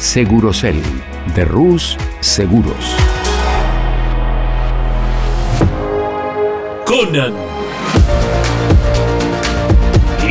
Segurocel 0.00 0.82
de 1.34 1.44
Rus 1.44 1.98
Seguros. 2.20 2.96
Conan. 6.86 7.34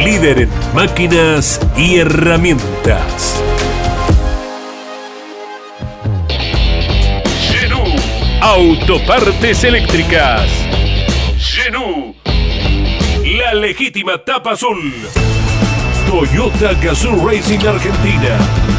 Líder 0.03 0.39
en 0.39 0.49
máquinas 0.73 1.61
y 1.77 1.97
herramientas. 1.97 3.39
Genú. 7.51 7.83
Autopartes 8.41 9.63
eléctricas. 9.63 10.49
Genú. 11.37 12.15
La 13.37 13.53
legítima 13.53 14.17
tapa 14.17 14.53
azul. 14.53 14.91
Toyota 16.07 16.73
Gazoo 16.81 17.29
Racing 17.29 17.67
Argentina. 17.67 18.78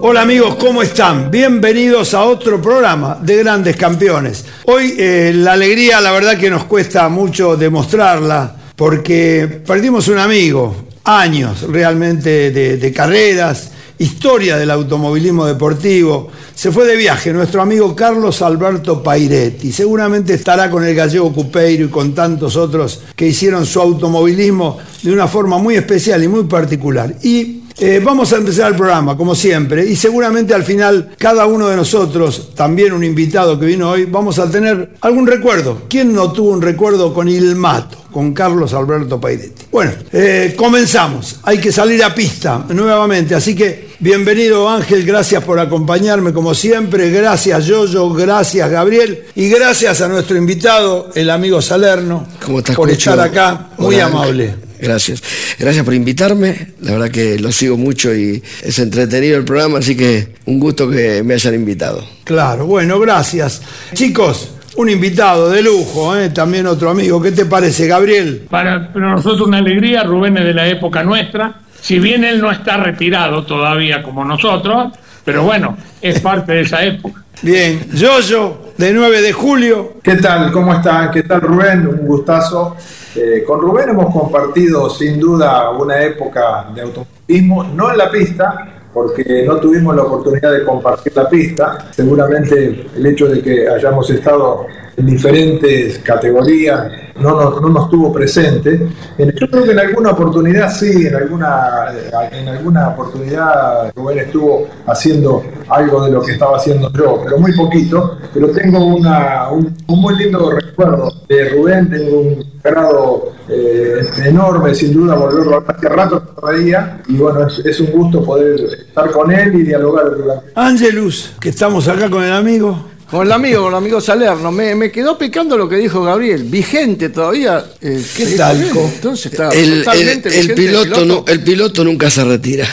Hola 0.00 0.22
amigos, 0.22 0.56
¿cómo 0.56 0.82
están? 0.82 1.30
Bienvenidos 1.30 2.12
a 2.12 2.24
otro 2.24 2.60
programa 2.60 3.18
de 3.20 3.38
Grandes 3.38 3.76
Campeones. 3.76 4.44
Hoy 4.66 4.94
eh, 4.98 5.32
la 5.34 5.54
alegría, 5.54 6.00
la 6.00 6.12
verdad 6.12 6.36
que 6.36 6.50
nos 6.50 6.64
cuesta 6.64 7.08
mucho 7.08 7.56
demostrarla, 7.56 8.54
porque 8.76 9.62
perdimos 9.66 10.06
un 10.08 10.18
amigo, 10.18 10.76
años 11.04 11.62
realmente 11.62 12.50
de, 12.50 12.76
de 12.76 12.92
carreras, 12.92 13.70
historia 13.98 14.58
del 14.58 14.70
automovilismo 14.70 15.46
deportivo. 15.46 16.28
Se 16.54 16.70
fue 16.70 16.86
de 16.86 16.96
viaje 16.96 17.32
nuestro 17.32 17.62
amigo 17.62 17.96
Carlos 17.96 18.42
Alberto 18.42 19.02
Pairetti. 19.02 19.72
Seguramente 19.72 20.34
estará 20.34 20.70
con 20.70 20.84
el 20.84 20.94
gallego 20.94 21.32
Cupeiro 21.32 21.86
y 21.86 21.88
con 21.88 22.14
tantos 22.14 22.56
otros 22.56 23.00
que 23.16 23.28
hicieron 23.28 23.64
su 23.64 23.80
automovilismo 23.80 24.78
de 25.02 25.12
una 25.12 25.26
forma 25.26 25.58
muy 25.58 25.76
especial 25.76 26.22
y 26.22 26.28
muy 26.28 26.44
particular. 26.44 27.14
Y 27.22 27.62
eh, 27.78 28.00
vamos 28.02 28.32
a 28.32 28.38
empezar 28.38 28.70
el 28.70 28.76
programa, 28.76 29.16
como 29.16 29.34
siempre, 29.34 29.86
y 29.86 29.96
seguramente 29.96 30.54
al 30.54 30.64
final 30.64 31.10
cada 31.18 31.44
uno 31.46 31.68
de 31.68 31.76
nosotros, 31.76 32.54
también 32.54 32.92
un 32.92 33.04
invitado 33.04 33.58
que 33.60 33.66
vino 33.66 33.90
hoy, 33.90 34.06
vamos 34.06 34.38
a 34.38 34.50
tener 34.50 34.94
algún 35.02 35.26
recuerdo. 35.26 35.82
¿Quién 35.88 36.12
no 36.14 36.32
tuvo 36.32 36.50
un 36.50 36.62
recuerdo 36.62 37.12
con 37.12 37.28
Ilmato, 37.28 37.98
con 38.10 38.32
Carlos 38.32 38.72
Alberto 38.72 39.20
Pairetti? 39.20 39.66
Bueno, 39.70 39.92
eh, 40.12 40.54
comenzamos. 40.56 41.40
Hay 41.42 41.58
que 41.58 41.70
salir 41.70 42.02
a 42.02 42.14
pista 42.14 42.64
nuevamente, 42.70 43.34
así 43.34 43.54
que 43.54 43.85
bienvenido 43.98 44.68
Ángel, 44.68 45.04
gracias 45.04 45.42
por 45.44 45.58
acompañarme 45.58 46.32
como 46.32 46.54
siempre, 46.54 47.10
gracias 47.10 47.66
Yoyo, 47.66 48.12
gracias 48.12 48.70
Gabriel 48.70 49.24
y 49.34 49.48
gracias 49.48 50.00
a 50.00 50.08
nuestro 50.08 50.36
invitado, 50.36 51.10
el 51.14 51.30
amigo 51.30 51.62
Salerno, 51.62 52.26
¿Cómo 52.44 52.58
estás, 52.58 52.76
por 52.76 52.90
estar 52.90 53.18
acá, 53.20 53.68
muy 53.78 53.96
Hola, 53.96 54.06
amable. 54.06 54.66
Gracias. 54.78 55.22
Gracias 55.58 55.82
por 55.86 55.94
invitarme. 55.94 56.74
La 56.82 56.92
verdad 56.92 57.10
que 57.10 57.38
lo 57.38 57.50
sigo 57.50 57.78
mucho 57.78 58.14
y 58.14 58.42
es 58.62 58.78
entretenido 58.78 59.38
el 59.38 59.44
programa, 59.44 59.78
así 59.78 59.96
que 59.96 60.34
un 60.44 60.60
gusto 60.60 60.90
que 60.90 61.22
me 61.22 61.32
hayan 61.32 61.54
invitado. 61.54 62.06
Claro, 62.24 62.66
bueno, 62.66 63.00
gracias. 63.00 63.62
Chicos, 63.94 64.50
un 64.76 64.90
invitado 64.90 65.48
de 65.50 65.62
lujo, 65.62 66.14
¿eh? 66.16 66.28
también 66.28 66.66
otro 66.66 66.90
amigo. 66.90 67.20
¿Qué 67.22 67.32
te 67.32 67.46
parece, 67.46 67.86
Gabriel? 67.86 68.46
Para, 68.50 68.92
para 68.92 69.12
nosotros 69.12 69.48
una 69.48 69.58
alegría, 69.58 70.02
Rubén 70.02 70.36
es 70.36 70.44
de 70.44 70.52
la 70.54 70.68
época 70.68 71.02
nuestra, 71.02 71.62
si 71.86 72.00
bien 72.00 72.24
él 72.24 72.40
no 72.40 72.50
está 72.50 72.78
retirado 72.78 73.44
todavía 73.44 74.02
como 74.02 74.24
nosotros, 74.24 74.92
pero 75.24 75.44
bueno, 75.44 75.76
es 76.02 76.18
parte 76.18 76.54
de 76.54 76.62
esa 76.62 76.82
época. 76.82 77.22
Bien, 77.42 77.88
Yoyo, 77.92 78.72
de 78.76 78.92
9 78.92 79.22
de 79.22 79.32
julio. 79.32 79.94
¿Qué 80.02 80.16
tal? 80.16 80.50
¿Cómo 80.50 80.74
están? 80.74 81.12
¿Qué 81.12 81.22
tal 81.22 81.42
Rubén? 81.42 81.86
Un 81.86 82.04
gustazo. 82.04 82.76
Eh, 83.14 83.44
con 83.46 83.60
Rubén 83.60 83.90
hemos 83.90 84.12
compartido 84.12 84.90
sin 84.90 85.20
duda 85.20 85.70
una 85.70 86.02
época 86.02 86.66
de 86.74 86.82
automovilismo, 86.82 87.62
no 87.62 87.92
en 87.92 87.98
la 87.98 88.10
pista, 88.10 88.75
porque 88.96 89.44
no 89.46 89.56
tuvimos 89.60 89.94
la 89.94 90.04
oportunidad 90.04 90.52
de 90.52 90.64
compartir 90.64 91.12
la 91.14 91.28
pista. 91.28 91.86
Seguramente 91.90 92.86
el 92.96 93.06
hecho 93.06 93.26
de 93.28 93.42
que 93.42 93.68
hayamos 93.68 94.08
estado 94.08 94.64
en 94.96 95.04
diferentes 95.04 95.98
categorías 95.98 96.90
no 97.20 97.38
nos, 97.38 97.60
no 97.60 97.68
nos 97.68 97.90
tuvo 97.90 98.10
presente. 98.10 98.88
Yo 99.18 99.50
creo 99.50 99.64
que 99.64 99.72
en 99.72 99.80
alguna 99.80 100.12
oportunidad 100.12 100.70
sí, 100.72 101.08
en 101.08 101.14
alguna, 101.14 101.92
eh, 101.92 102.40
en 102.40 102.48
alguna 102.48 102.88
oportunidad 102.88 103.92
Rubén 103.94 104.20
estuvo 104.20 104.66
haciendo 104.86 105.44
algo 105.68 106.02
de 106.06 106.12
lo 106.12 106.22
que 106.22 106.32
estaba 106.32 106.56
haciendo 106.56 106.90
yo, 106.94 107.20
pero 107.22 107.38
muy 107.38 107.54
poquito. 107.54 108.16
Pero 108.32 108.48
tengo 108.48 108.82
un, 108.82 109.06
un 109.06 110.00
muy 110.00 110.16
lindo 110.16 110.52
recuerdo 110.52 111.12
de 111.28 111.50
Rubén, 111.50 111.90
tengo 111.90 112.20
un 112.20 112.55
grado 112.70 113.32
eh, 113.48 114.00
enorme, 114.24 114.74
sin 114.74 114.92
duda, 114.94 115.14
volverlo 115.14 115.56
a 115.66 115.72
hace 115.72 115.88
rato 115.88 116.22
que 116.24 116.40
no 116.40 116.48
veía, 116.48 117.02
y 117.08 117.14
bueno, 117.16 117.46
es, 117.46 117.58
es 117.64 117.80
un 117.80 117.90
gusto 117.92 118.24
poder 118.24 118.58
estar 118.88 119.10
con 119.10 119.30
él 119.32 119.54
y 119.54 119.62
dialogar 119.62 120.04
durante 120.16 120.46
Ángelus, 120.54 121.32
que 121.40 121.48
estamos 121.50 121.88
acá 121.88 122.08
con 122.10 122.22
el 122.24 122.32
amigo. 122.32 122.90
Con 123.10 123.24
el 123.24 123.30
amigo, 123.32 123.62
con 123.62 123.68
el 123.72 123.76
amigo 123.78 124.00
Salerno, 124.00 124.50
me, 124.50 124.74
me 124.74 124.90
quedó 124.90 125.16
picando 125.16 125.56
lo 125.56 125.68
que 125.68 125.76
dijo 125.76 126.02
Gabriel, 126.02 126.42
vigente 126.42 127.08
todavía. 127.10 127.64
eh, 127.80 128.02
¿Qué 128.16 128.24
¿Qué 128.24 128.36
tal? 128.36 128.60
talco? 128.60 128.80
Entonces 128.94 129.26
está 129.32 129.48
El, 129.50 129.72
el- 129.74 129.78
totalmente 129.84 130.28
el 130.28 130.34
vigente 130.34 130.54
piloto, 130.56 131.04
nu- 131.04 131.24
el 131.28 131.40
piloto 131.44 131.84
nunca 131.84 132.10
se 132.10 132.24
retira. 132.24 132.66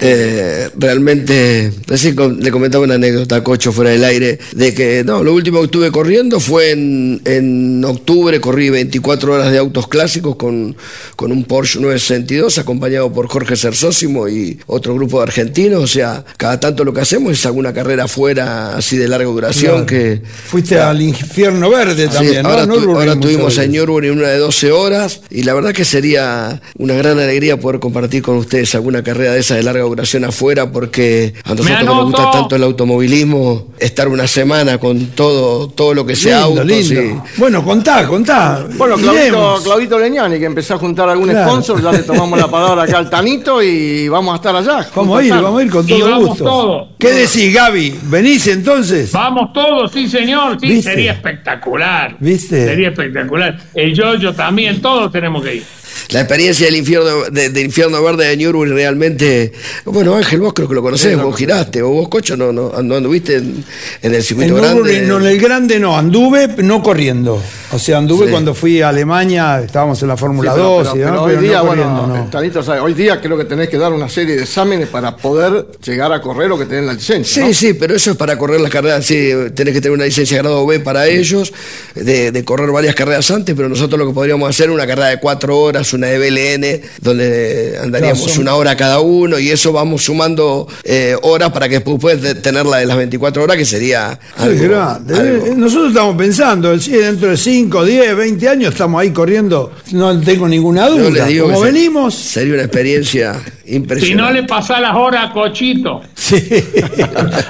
Eh, 0.00 0.68
realmente, 0.76 1.72
recién 1.86 2.16
le 2.40 2.50
comentaba 2.50 2.84
una 2.84 2.94
anécdota 2.94 3.36
a 3.36 3.44
Cocho 3.44 3.72
fuera 3.72 3.90
del 3.90 4.04
aire, 4.04 4.38
de 4.52 4.74
que 4.74 5.04
no, 5.04 5.22
lo 5.22 5.34
último 5.34 5.58
que 5.60 5.66
estuve 5.66 5.90
corriendo 5.90 6.40
fue 6.40 6.70
en, 6.72 7.20
en 7.24 7.84
octubre, 7.84 8.40
corrí 8.40 8.70
24 8.70 9.32
horas 9.34 9.52
de 9.52 9.58
autos 9.58 9.88
clásicos 9.88 10.36
con, 10.36 10.76
con 11.16 11.32
un 11.32 11.44
Porsche 11.44 11.80
962, 11.80 12.58
acompañado 12.58 13.12
por 13.12 13.28
Jorge 13.28 13.56
Cersósimo 13.56 14.28
y 14.28 14.58
otro 14.66 14.94
grupo 14.94 15.18
de 15.18 15.24
argentinos, 15.24 15.82
o 15.82 15.86
sea, 15.86 16.24
cada 16.36 16.58
tanto 16.60 16.84
lo 16.84 16.92
que 16.92 17.00
hacemos 17.00 17.32
es 17.32 17.44
alguna 17.46 17.72
carrera 17.72 18.04
afuera 18.04 18.76
así 18.76 18.96
de 18.96 19.08
larga 19.08 19.26
duración 19.28 19.84
Claro. 19.84 19.86
que... 19.86 20.22
Fuiste 20.46 20.78
al 20.78 21.00
infierno 21.02 21.70
verde 21.70 22.08
también, 22.08 22.42
¿no? 22.42 22.48
ahora, 22.50 22.66
No 22.66 22.74
tu- 22.74 22.90
ahora 22.96 23.18
tuvimos 23.20 23.56
en 23.58 23.72
Nürburgring 23.72 24.12
una 24.18 24.28
de 24.28 24.38
12 24.38 24.72
horas 24.72 25.20
y 25.30 25.42
la 25.42 25.54
verdad 25.54 25.72
que 25.72 25.84
sería 25.84 26.60
una 26.76 26.94
gran 26.94 27.18
alegría 27.18 27.58
poder 27.58 27.80
compartir 27.80 28.22
con 28.22 28.36
ustedes 28.36 28.74
alguna 28.74 29.02
carrera 29.02 29.32
de 29.34 29.40
esa 29.40 29.57
de 29.58 29.62
larga 29.64 29.82
duración 29.82 30.24
afuera 30.24 30.70
porque 30.70 31.34
a 31.44 31.50
nosotros 31.54 31.84
nos 31.84 32.04
gusta 32.06 32.30
tanto 32.30 32.56
el 32.56 32.62
automovilismo, 32.62 33.68
estar 33.78 34.08
una 34.08 34.26
semana 34.26 34.78
con 34.78 35.06
todo, 35.08 35.68
todo 35.68 35.94
lo 35.94 36.04
que 36.06 36.16
sea 36.16 36.46
Lindo, 36.46 36.62
autos 36.62 36.66
lindo. 36.66 37.02
y- 37.02 37.38
Bueno, 37.38 37.64
contá, 37.64 38.06
contá. 38.06 38.66
Bueno, 38.76 38.96
Claudito. 38.96 39.60
Claudito 39.62 39.98
Leñani, 39.98 40.38
que 40.38 40.44
empezó 40.46 40.74
a 40.74 40.78
juntar 40.78 41.08
algún 41.08 41.28
Claro. 41.28 41.50
sponsor, 41.50 41.82
ya 41.82 41.92
le 41.92 41.98
tomamos 42.00 42.38
la 42.38 42.48
palabra 42.50 42.82
acá 42.84 42.98
al 42.98 43.10
Tanito 43.10 43.62
y 43.62 44.08
vamos 44.08 44.32
a 44.32 44.36
estar 44.36 44.56
allá. 44.56 44.88
Vamos 44.94 45.18
a 45.20 45.24
ir, 45.24 45.32
vamos 45.32 45.60
a 45.60 45.64
ir 45.64 45.70
con 45.70 45.84
Y 45.84 45.88
todo 45.98 46.10
vamos 46.10 46.28
gusto. 46.28 46.44
todos. 46.44 46.88
¿Qué 46.98 47.12
decís, 47.12 47.52
Gaby? 47.54 47.98
¿Venís 48.04 48.46
entonces? 48.48 49.12
Vamos 49.12 49.52
todos, 49.52 49.92
sí 49.92 50.08
señor, 50.08 50.58
sí, 50.60 50.68
¿Viste? 50.68 50.90
sería 50.90 51.12
espectacular. 51.12 52.16
¿Viste? 52.18 52.64
Sería 52.66 52.88
espectacular. 52.88 53.58
El 53.74 53.94
yo-yo 53.94 54.32
también, 54.34 54.80
todos 54.80 55.12
tenemos 55.12 55.42
que 55.42 55.56
ir. 55.56 55.64
La 56.10 56.20
experiencia 56.20 56.66
del 56.66 56.76
infierno, 56.76 57.24
de- 57.30 57.50
del 57.50 57.64
infierno 57.66 58.02
verde 58.02 58.26
de 58.28 58.36
Nürburgring 58.36 58.74
realmente. 58.74 59.52
Bueno, 59.84 60.14
Ángel, 60.14 60.40
vos 60.40 60.52
creo 60.54 60.68
que 60.68 60.74
lo 60.74 60.82
conocés, 60.82 61.20
vos 61.20 61.36
giraste, 61.36 61.82
o 61.82 61.88
vos, 61.90 62.08
Cocho, 62.08 62.36
no, 62.36 62.52
no, 62.52 62.70
no 62.82 62.94
anduviste 62.96 63.36
en, 63.36 63.64
en 64.02 64.14
el 64.14 64.22
circuito 64.22 64.54
grande. 64.56 65.02
no, 65.02 65.18
en 65.20 65.26
el 65.26 65.38
grande 65.40 65.78
no, 65.78 65.96
anduve 65.96 66.48
no 66.58 66.82
corriendo. 66.82 67.42
O 67.72 67.78
sea, 67.78 67.98
anduve 67.98 68.26
Sí. 68.26 68.30
cuando 68.32 68.54
fui 68.54 68.80
a 68.80 68.88
Alemania, 68.88 69.60
estábamos 69.64 70.00
en 70.02 70.08
la 70.08 70.16
Fórmula 70.16 70.50
Sí, 70.52 70.56
pero- 70.56 70.68
2 70.84 70.88
pero- 70.94 71.22
hoy 71.22 71.36
día, 71.36 71.58
no 71.58 71.64
bueno, 71.66 71.82
corriendo, 71.82 72.06
no. 72.06 72.24
el 72.24 72.30
Tanito 72.30 72.62
sabe, 72.62 72.80
hoy 72.80 72.94
día 72.94 73.20
creo 73.20 73.36
que 73.36 73.44
tenés 73.44 73.68
que 73.68 73.76
dar 73.76 73.92
una 73.92 74.08
serie 74.08 74.36
de 74.36 74.42
exámenes 74.44 74.88
para 74.88 75.16
poder 75.16 75.66
llegar 75.84 76.12
a 76.12 76.20
correr 76.22 76.50
o 76.52 76.58
que 76.58 76.64
tenés 76.64 76.84
la 76.84 76.94
licencia. 76.94 77.42
Sí, 77.42 77.48
¿no? 77.48 77.54
sí, 77.54 77.74
pero 77.74 77.94
eso 77.94 78.12
es 78.12 78.16
para 78.16 78.38
correr 78.38 78.60
las 78.60 78.70
carreras, 78.70 79.04
sí, 79.04 79.30
tenés 79.54 79.74
que 79.74 79.80
tener 79.80 79.92
una 79.96 80.04
licencia 80.06 80.38
grado 80.38 80.66
B 80.66 80.80
para 80.80 81.06
ellos, 81.08 81.52
de, 81.94 82.32
de 82.32 82.44
correr 82.44 82.70
varias 82.70 82.94
carreras 82.94 83.30
antes, 83.30 83.54
pero 83.54 83.68
nosotros 83.68 83.98
lo 83.98 84.06
que 84.06 84.14
podríamos 84.14 84.48
hacer 84.48 84.68
es 84.68 84.74
una 84.74 84.86
carrera 84.86 85.08
de 85.08 85.18
cuatro 85.20 85.58
horas, 85.58 85.86
una 85.92 86.08
de 86.08 86.18
BLN, 86.18 86.80
donde 87.00 87.78
andaríamos 87.82 88.18
Claro, 88.18 88.32
son- 88.34 88.42
una 88.42 88.54
hora 88.54 88.76
cada 88.76 89.00
uno 89.00 89.38
y 89.38 89.50
eso 89.50 89.72
vamos 89.72 90.02
sumando 90.04 90.66
eh, 90.84 91.16
horas 91.22 91.50
para 91.52 91.68
que 91.68 91.76
después 91.76 91.98
puedas 92.00 92.42
tener 92.42 92.66
la 92.66 92.78
de 92.78 92.86
las 92.86 92.96
24 92.96 93.42
horas, 93.42 93.56
que 93.56 93.64
sería 93.64 94.18
Sí, 94.36 94.42
algo- 94.42 94.62
grande. 94.68 95.14
algo- 95.14 95.46
Eh, 95.46 95.54
Nosotros 95.56 95.88
estamos 95.88 96.16
pensando, 96.16 96.76
dentro 96.76 97.30
de 97.30 97.36
5, 97.36 97.84
10, 97.84 98.16
20 98.16 98.48
años 98.48 98.72
estamos 98.72 99.00
ahí 99.00 99.10
corriendo, 99.10 99.72
no 99.92 100.18
tengo 100.20 100.48
ninguna 100.48 100.88
Yo 100.88 100.96
duda. 100.98 101.10
les 101.10 101.26
digo 101.28 101.46
Como 101.46 101.60
venimos, 101.60 102.14
Sería 102.14 102.54
una 102.54 102.62
experiencia 102.64 103.34
Si 103.68 103.76
impresionante. 103.76 104.34
no 104.34 104.40
le 104.40 104.46
pasás 104.46 104.80
las 104.80 104.94
horas 104.96 105.30
a 105.30 105.32
Cochito. 105.32 106.02
sí. 106.14 106.36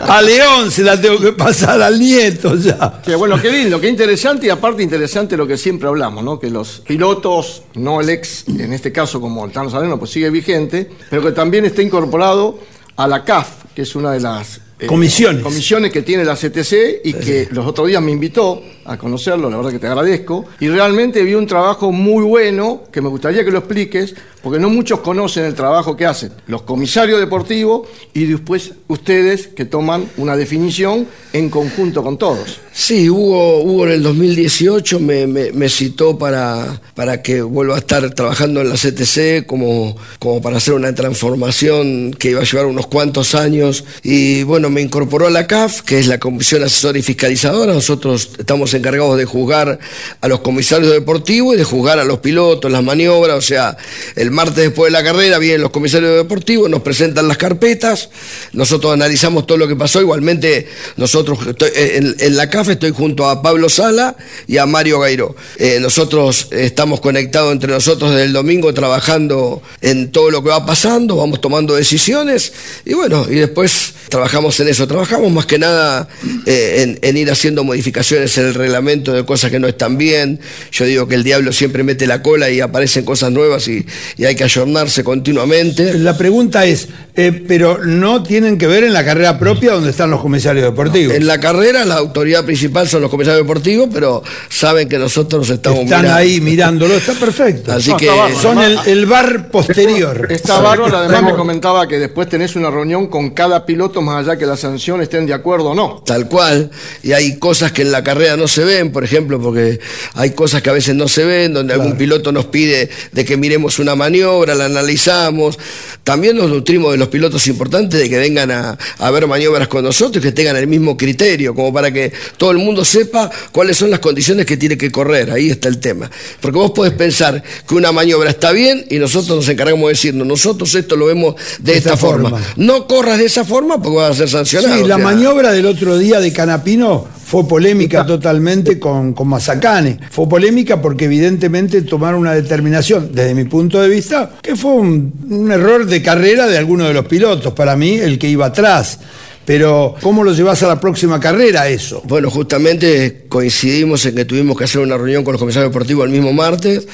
a 0.01 0.23
León 0.23 0.71
se 0.71 0.83
la 0.83 1.01
tengo 1.01 1.19
que 1.19 1.33
pasar 1.33 1.81
al 1.81 1.99
nieto 1.99 2.55
ya. 2.57 3.01
Que 3.05 3.15
bueno, 3.15 3.41
qué 3.41 3.51
lindo, 3.51 3.81
qué 3.81 3.89
interesante 3.89 4.47
y 4.47 4.51
aparte 4.51 4.83
interesante 4.83 5.37
lo 5.37 5.47
que 5.47 5.57
siempre 5.57 5.89
hablamos, 5.89 6.25
¿no? 6.25 6.39
Que 6.39 6.51
los 6.51 6.83
pilotos, 6.87 7.63
no 7.75 8.01
el 8.01 8.11
ex, 8.11 8.49
en 8.49 8.73
este 8.73 8.93
caso 8.93 9.21
como 9.21 9.45
el 9.45 9.53
Tano 9.53 9.71
Salerno, 9.71 9.99
pues 9.99 10.11
sigue 10.11 10.31
vigente, 10.31 10.91
pero 11.11 11.23
que 11.23 11.33
también 11.33 11.65
está 11.65 11.83
incorporado 11.83 12.59
a 12.97 13.07
la 13.07 13.25
CAF, 13.25 13.65
que 13.75 13.83
es 13.83 13.95
una 13.95 14.13
de 14.13 14.21
las 14.21 14.61
eh, 14.81 14.87
Comisiones. 14.87 15.43
comisiones 15.43 15.91
que 15.93 16.03
tiene 16.03 16.25
la 16.25 16.37
CTC 16.37 17.01
y 17.05 17.13
que 17.15 17.49
los 17.51 17.67
otros 17.67 17.89
días 17.89 18.01
me 18.01 18.13
invitó 18.13 18.63
a 18.85 18.97
conocerlo, 18.97 19.51
la 19.51 19.57
verdad 19.57 19.73
que 19.73 19.81
te 19.81 19.89
agradezco, 19.89 20.45
y 20.61 20.69
realmente 20.69 21.23
vi 21.25 21.35
un 21.35 21.47
trabajo 21.47 21.91
muy 21.91 22.23
bueno 22.23 22.83
que 22.93 23.01
me 23.01 23.09
gustaría 23.09 23.45
que 23.45 23.51
lo 23.51 23.59
expliques, 23.59 24.15
porque 24.49 24.63
no 24.63 24.71
muchos 24.71 25.01
conocen 25.01 25.45
el 25.45 25.55
trabajo 25.55 25.95
que 25.95 26.07
hacen 26.07 26.33
los 26.47 26.63
comisarios 26.63 27.21
deportivos 27.21 27.87
y 28.15 28.25
después 28.25 28.73
ustedes 28.87 29.47
que 29.49 29.67
toman 29.67 30.09
una 30.17 30.39
definición 30.39 31.07
en 31.35 31.51
conjunto 31.51 32.03
con 32.03 32.17
todos. 32.17 32.61
Sí, 32.73 33.11
Hugo, 33.11 33.61
Hugo 33.63 33.85
en 33.87 33.93
el 33.93 34.03
2018 34.03 35.01
me, 35.01 35.27
me- 35.27 35.69
citó 35.69 36.17
para, 36.17 36.81
para 36.95 37.21
que 37.23 37.43
vuelva 37.43 37.75
a 37.75 37.79
estar 37.79 38.09
trabajando 38.15 38.63
en 38.63 38.71
la 38.71 38.77
CTC 38.77 39.45
como, 39.47 39.95
como 40.19 40.41
para 40.41 40.57
hacer 40.57 40.73
una 40.73 40.95
transformación 40.95 42.13
que 42.19 42.31
iba 42.31 42.41
a 42.41 42.45
llevar 42.45 42.67
unos 42.67 42.87
cuantos 42.87 43.35
años. 43.35 43.85
Y 44.03 44.45
bueno, 44.45 44.71
me 44.71 44.81
incorporó 44.81 45.27
a 45.27 45.31
la 45.31 45.47
CAF, 45.47 45.83
que 45.83 45.99
es 45.99 46.07
la 46.07 46.19
Comisión 46.19 46.63
Asesora 46.63 46.99
y 46.99 47.03
Fiscalizadora. 47.03 47.75
Nosotros 47.75 48.31
estamos 48.39 48.73
encargados 48.73 49.19
de 49.19 49.25
juzgar 49.27 49.79
a 50.23 50.29
los 50.29 50.41
comisarios 50.41 50.91
deportivos 50.93 51.55
y 51.55 51.59
de 51.59 51.65
juzgar 51.65 51.99
a 51.99 52.05
los 52.05 52.21
pilotos, 52.21 52.71
las 52.73 52.83
maniobras. 52.83 53.37
O 53.37 53.43
sea, 53.43 53.77
el 54.17 54.31
martes 54.39 54.63
después 54.63 54.93
de 54.93 54.97
la 54.97 55.03
carrera 55.03 55.41
vienen 55.41 55.63
los 55.63 55.73
comisarios 55.73 56.15
deportivos, 56.15 56.71
nos 56.71 56.83
presentan 56.83 57.27
las 57.27 57.39
carpetas, 57.39 58.09
nosotros 58.53 58.93
analizamos 58.93 59.49
todo 59.49 59.59
lo 59.59 59.67
que 59.67 59.75
pasó. 59.75 60.01
Igualmente, 60.01 60.69
nosotros 60.97 61.41
en, 61.75 62.15
en 62.17 62.37
la 62.37 62.49
CAF 62.49 62.69
estoy 62.69 62.93
junto 62.93 63.29
a 63.29 63.43
Pablo 63.43 63.69
Sala 63.69 64.15
y 64.47 64.59
a 64.59 64.67
Mario 64.67 65.01
Gairo. 65.01 65.35
Eh, 65.57 65.79
nosotros 65.81 66.47
estamos 66.53 67.01
conectados 67.01 67.51
entre 67.51 67.73
nosotros 67.73 68.13
desde 68.13 68.27
el 68.27 68.33
domingo 68.33 68.73
trabajando 68.73 69.61
en 69.81 70.13
todo 70.13 70.31
lo 70.31 70.41
que 70.45 70.51
va 70.51 70.65
pasando, 70.65 71.17
vamos 71.17 71.41
tomando 71.41 71.75
decisiones 71.75 72.53
y 72.85 72.95
bueno, 72.95 73.27
y 73.29 73.35
después 73.35 73.95
trabajamos 74.09 74.61
en 74.61 74.69
eso. 74.69 74.87
Trabajamos 74.87 75.33
más 75.33 75.47
que 75.47 75.59
nada 75.59 76.09
eh, 76.47 76.83
en, 76.83 76.99
en 77.03 77.17
ir 77.17 77.29
haciendo 77.29 77.65
modificaciones 77.65 78.39
en 78.39 78.47
el 78.47 78.55
reglamento 78.55 79.13
de 79.13 79.25
cosas 79.25 79.51
que 79.51 79.59
no 79.59 79.67
están 79.67 79.99
bien. 79.99 80.39
Yo 80.71 80.85
digo 80.85 81.09
que 81.09 81.17
el 81.17 81.25
diablo 81.25 81.53
siempre 81.53 81.83
mete 81.83 82.07
la 82.07 82.23
cola 82.23 82.51
y 82.51 82.61
aparecen 82.61 83.05
cosas 83.05 83.33
nuevas 83.33 83.67
y, 83.67 83.85
y 84.19 84.25
hay 84.25 84.35
que 84.35 84.45
ayornarse 84.45 85.03
continuamente. 85.05 85.95
La 85.95 86.17
pregunta 86.19 86.67
es, 86.67 86.89
eh, 87.15 87.45
pero 87.47 87.79
no 87.85 88.23
tienen 88.23 88.59
que 88.59 88.67
ver 88.67 88.85
en 88.85 88.93
la 88.93 89.05
carrera 89.05 89.39
propia 89.39 89.73
donde 89.73 89.91
están 89.91 90.11
los 90.11 90.21
comisarios 90.21 90.65
deportivos. 90.65 91.15
En 91.15 91.27
la 91.27 91.39
carrera 91.41 91.85
la 91.85 91.95
autoridad 91.97 92.45
principal 92.45 92.89
son 92.89 93.01
los 93.03 93.11
comisarios 93.11 93.45
deportivos, 93.45 93.89
pero 93.93 94.23
saben 94.49 94.89
que 94.89 94.99
nosotros 94.99 95.49
estamos 95.51 95.81
Están 95.85 96.03
mirando. 96.03 96.19
ahí 96.19 96.41
mirándolo, 96.41 96.95
está 96.95 97.13
perfecto. 97.15 97.73
Así 97.73 97.91
No, 97.91 97.97
que. 97.97 98.09
Son 98.43 98.59
el, 98.61 98.79
el 98.87 99.07
bar 99.07 99.51
posterior. 99.51 100.27
Está 100.31 100.59
bárbaro, 100.61 100.97
además 100.99 101.23
me 101.23 101.35
comentaba 101.35 101.87
que 101.87 101.99
después 101.99 102.29
tenés 102.29 102.57
una 102.57 102.71
reunión 102.71 103.07
con 103.07 103.31
cada 103.31 103.65
piloto 103.65 104.03
más 104.03 104.27
allá 104.27 104.37
que 104.37 104.47
la 104.47 104.57
sanción 104.57 105.01
estén 105.01 105.27
de 105.27 105.35
acuerdo 105.35 105.71
o 105.71 105.75
no. 105.75 106.03
Tal 106.05 106.29
cual, 106.29 106.71
y 107.03 107.13
hay 107.13 107.39
cosas 107.39 107.71
que 107.73 107.83
en 107.83 107.93
la 107.93 108.03
carrera 108.03 108.37
no 108.37 108.49
se 108.49 108.65
ven, 108.65 108.91
por 108.91 109.05
ejemplo, 109.05 109.41
porque 109.41 109.79
hay 110.15 110.31
cosas 110.31 110.61
que 110.63 110.71
a 110.71 110.73
veces 110.73 110.95
no 110.97 111.07
se 111.07 111.25
ven, 111.25 111.55
donde 111.55 111.73
algún 111.75 111.97
piloto 111.97 112.33
nos 112.33 112.47
pide 112.47 112.91
de 113.13 113.25
que 113.25 113.37
miremos 113.37 113.79
una 113.79 113.95
maniobra, 114.09 114.55
la 114.55 114.65
analizamos. 114.65 115.59
También 116.03 116.37
nos 116.37 116.49
nutrimos 116.49 116.93
de 116.93 116.99
los 116.99 117.09
pilotos 117.09 117.47
importantes 117.47 118.01
de 118.01 118.09
que 118.09 118.17
vengan 118.17 118.51
a, 118.51 118.79
a 118.99 119.11
ver 119.11 119.27
maniobras 119.27 119.69
con 119.69 119.85
nosotros 119.85 120.25
y 120.25 120.29
que 120.29 120.33
tengan 120.33 120.57
el 120.57 120.67
mismo 120.67 120.97
criterio, 120.97 121.55
como 121.55 121.73
para 121.73 121.93
que 121.93 122.13
todo 122.37 122.51
el 122.51 122.59
mundo 122.59 122.85
sepa 122.85 123.31
cuáles 123.53 123.77
son 123.77 123.91
las 123.91 124.01
condiciones 124.01 124.47
que 124.47 124.57
tiene 124.57 124.79
que 124.79 124.91
correr. 124.91 125.31
Ahí 125.31 125.51
está 125.51 125.69
el 125.69 125.79
tema. 125.79 126.11
Porque 126.41 126.59
vos 126.59 126.71
podés 126.71 126.93
pensar 126.95 127.43
que 127.67 127.75
una 127.75 127.93
maniobra 127.93 128.31
está 128.31 128.53
bien 128.53 128.87
y 128.89 128.99
nosotros 128.99 129.37
nos 129.37 129.49
encargamos 129.49 129.85
de 129.85 129.93
decirnos, 129.93 130.27
nosotros 130.27 130.75
esto 130.75 130.97
lo 130.97 131.07
vemos 131.07 131.35
de, 131.59 131.77
esta, 131.77 131.91
esta 131.91 131.97
forma. 131.97 132.31
forma. 132.31 132.47
No 132.57 132.87
corras 132.87 133.19
de 133.19 133.27
esa 133.27 133.45
forma 133.45 133.83
porque 133.83 133.99
vas 133.99 134.13
a 134.13 134.15
ser 134.15 134.29
sancionado. 134.31 134.75
Sí, 134.75 134.83
o 134.83 134.89
la 134.89 134.97
sea, 134.97 135.05
maniobra 135.05 135.53
del 135.53 135.67
otro 135.67 135.99
día 135.99 136.21
de 136.21 136.33
Canapino 136.33 137.18
fue 137.29 137.47
polémica 137.47 138.07
totalmente 138.07 138.79
con, 138.79 139.13
con 139.13 139.29
Mazacane. 139.29 139.99
Fue 140.09 140.27
polémica 140.27 140.81
porque 140.81 141.05
evidentemente 141.05 141.83
tomaron 141.83 142.21
una 142.21 142.33
determinación, 142.33 143.11
desde 143.13 143.35
mi 143.35 143.45
punto 143.45 143.83
de 143.83 143.89
vista, 143.91 144.31
que 144.41 144.57
fue 144.57 144.73
un, 144.73 145.13
un 145.29 145.53
error 145.53 145.85
de 145.85 146.01
carrera 146.01 146.47
de 146.47 146.57
alguno 146.57 146.89
de 146.89 146.95
los 146.95 147.05
pilotos, 147.05 147.53
para 147.53 147.77
mí 147.77 147.97
el 147.97 148.19
que 148.19 148.31
iba 148.31 148.47
atrás. 148.47 149.01
Pero, 149.49 149.95
¿cómo 150.03 150.25
lo 150.25 150.35
llevas 150.35 150.63
a 150.63 150.67
la 150.67 150.79
próxima 150.79 151.19
carrera 151.19 151.71
eso? 151.71 152.03
Bueno, 152.05 152.31
justamente 152.31 153.25
coincidimos 153.31 154.05
en 154.05 154.15
que 154.15 154.27
tuvimos 154.27 154.59
que 154.59 154.65
hacer 154.65 154.83
una 154.83 154.99
reunión 154.99 155.25
con 155.25 155.33
los 155.33 155.41
comisarios 155.41 155.71
deportivos 155.71 156.05
el 156.05 156.11
mismo 156.11 156.35
martes 156.35 156.87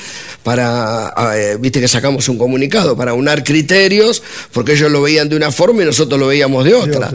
para, 0.45 1.13
eh, 1.35 1.57
viste 1.59 1.81
que 1.81 1.89
sacamos 1.89 2.29
un 2.29 2.39
comunicado 2.39 2.97
para 2.97 3.13
unar 3.13 3.43
criterios, 3.43 4.23
porque 4.53 4.75
ellos 4.75 4.93
lo 4.93 5.03
veían 5.03 5.29
de 5.29 5.35
una 5.35 5.51
forma 5.51 5.83
y 5.83 5.87
nosotros 5.87 6.21
lo 6.21 6.29
veíamos 6.29 6.65
de 6.65 6.75
otra. 6.75 7.11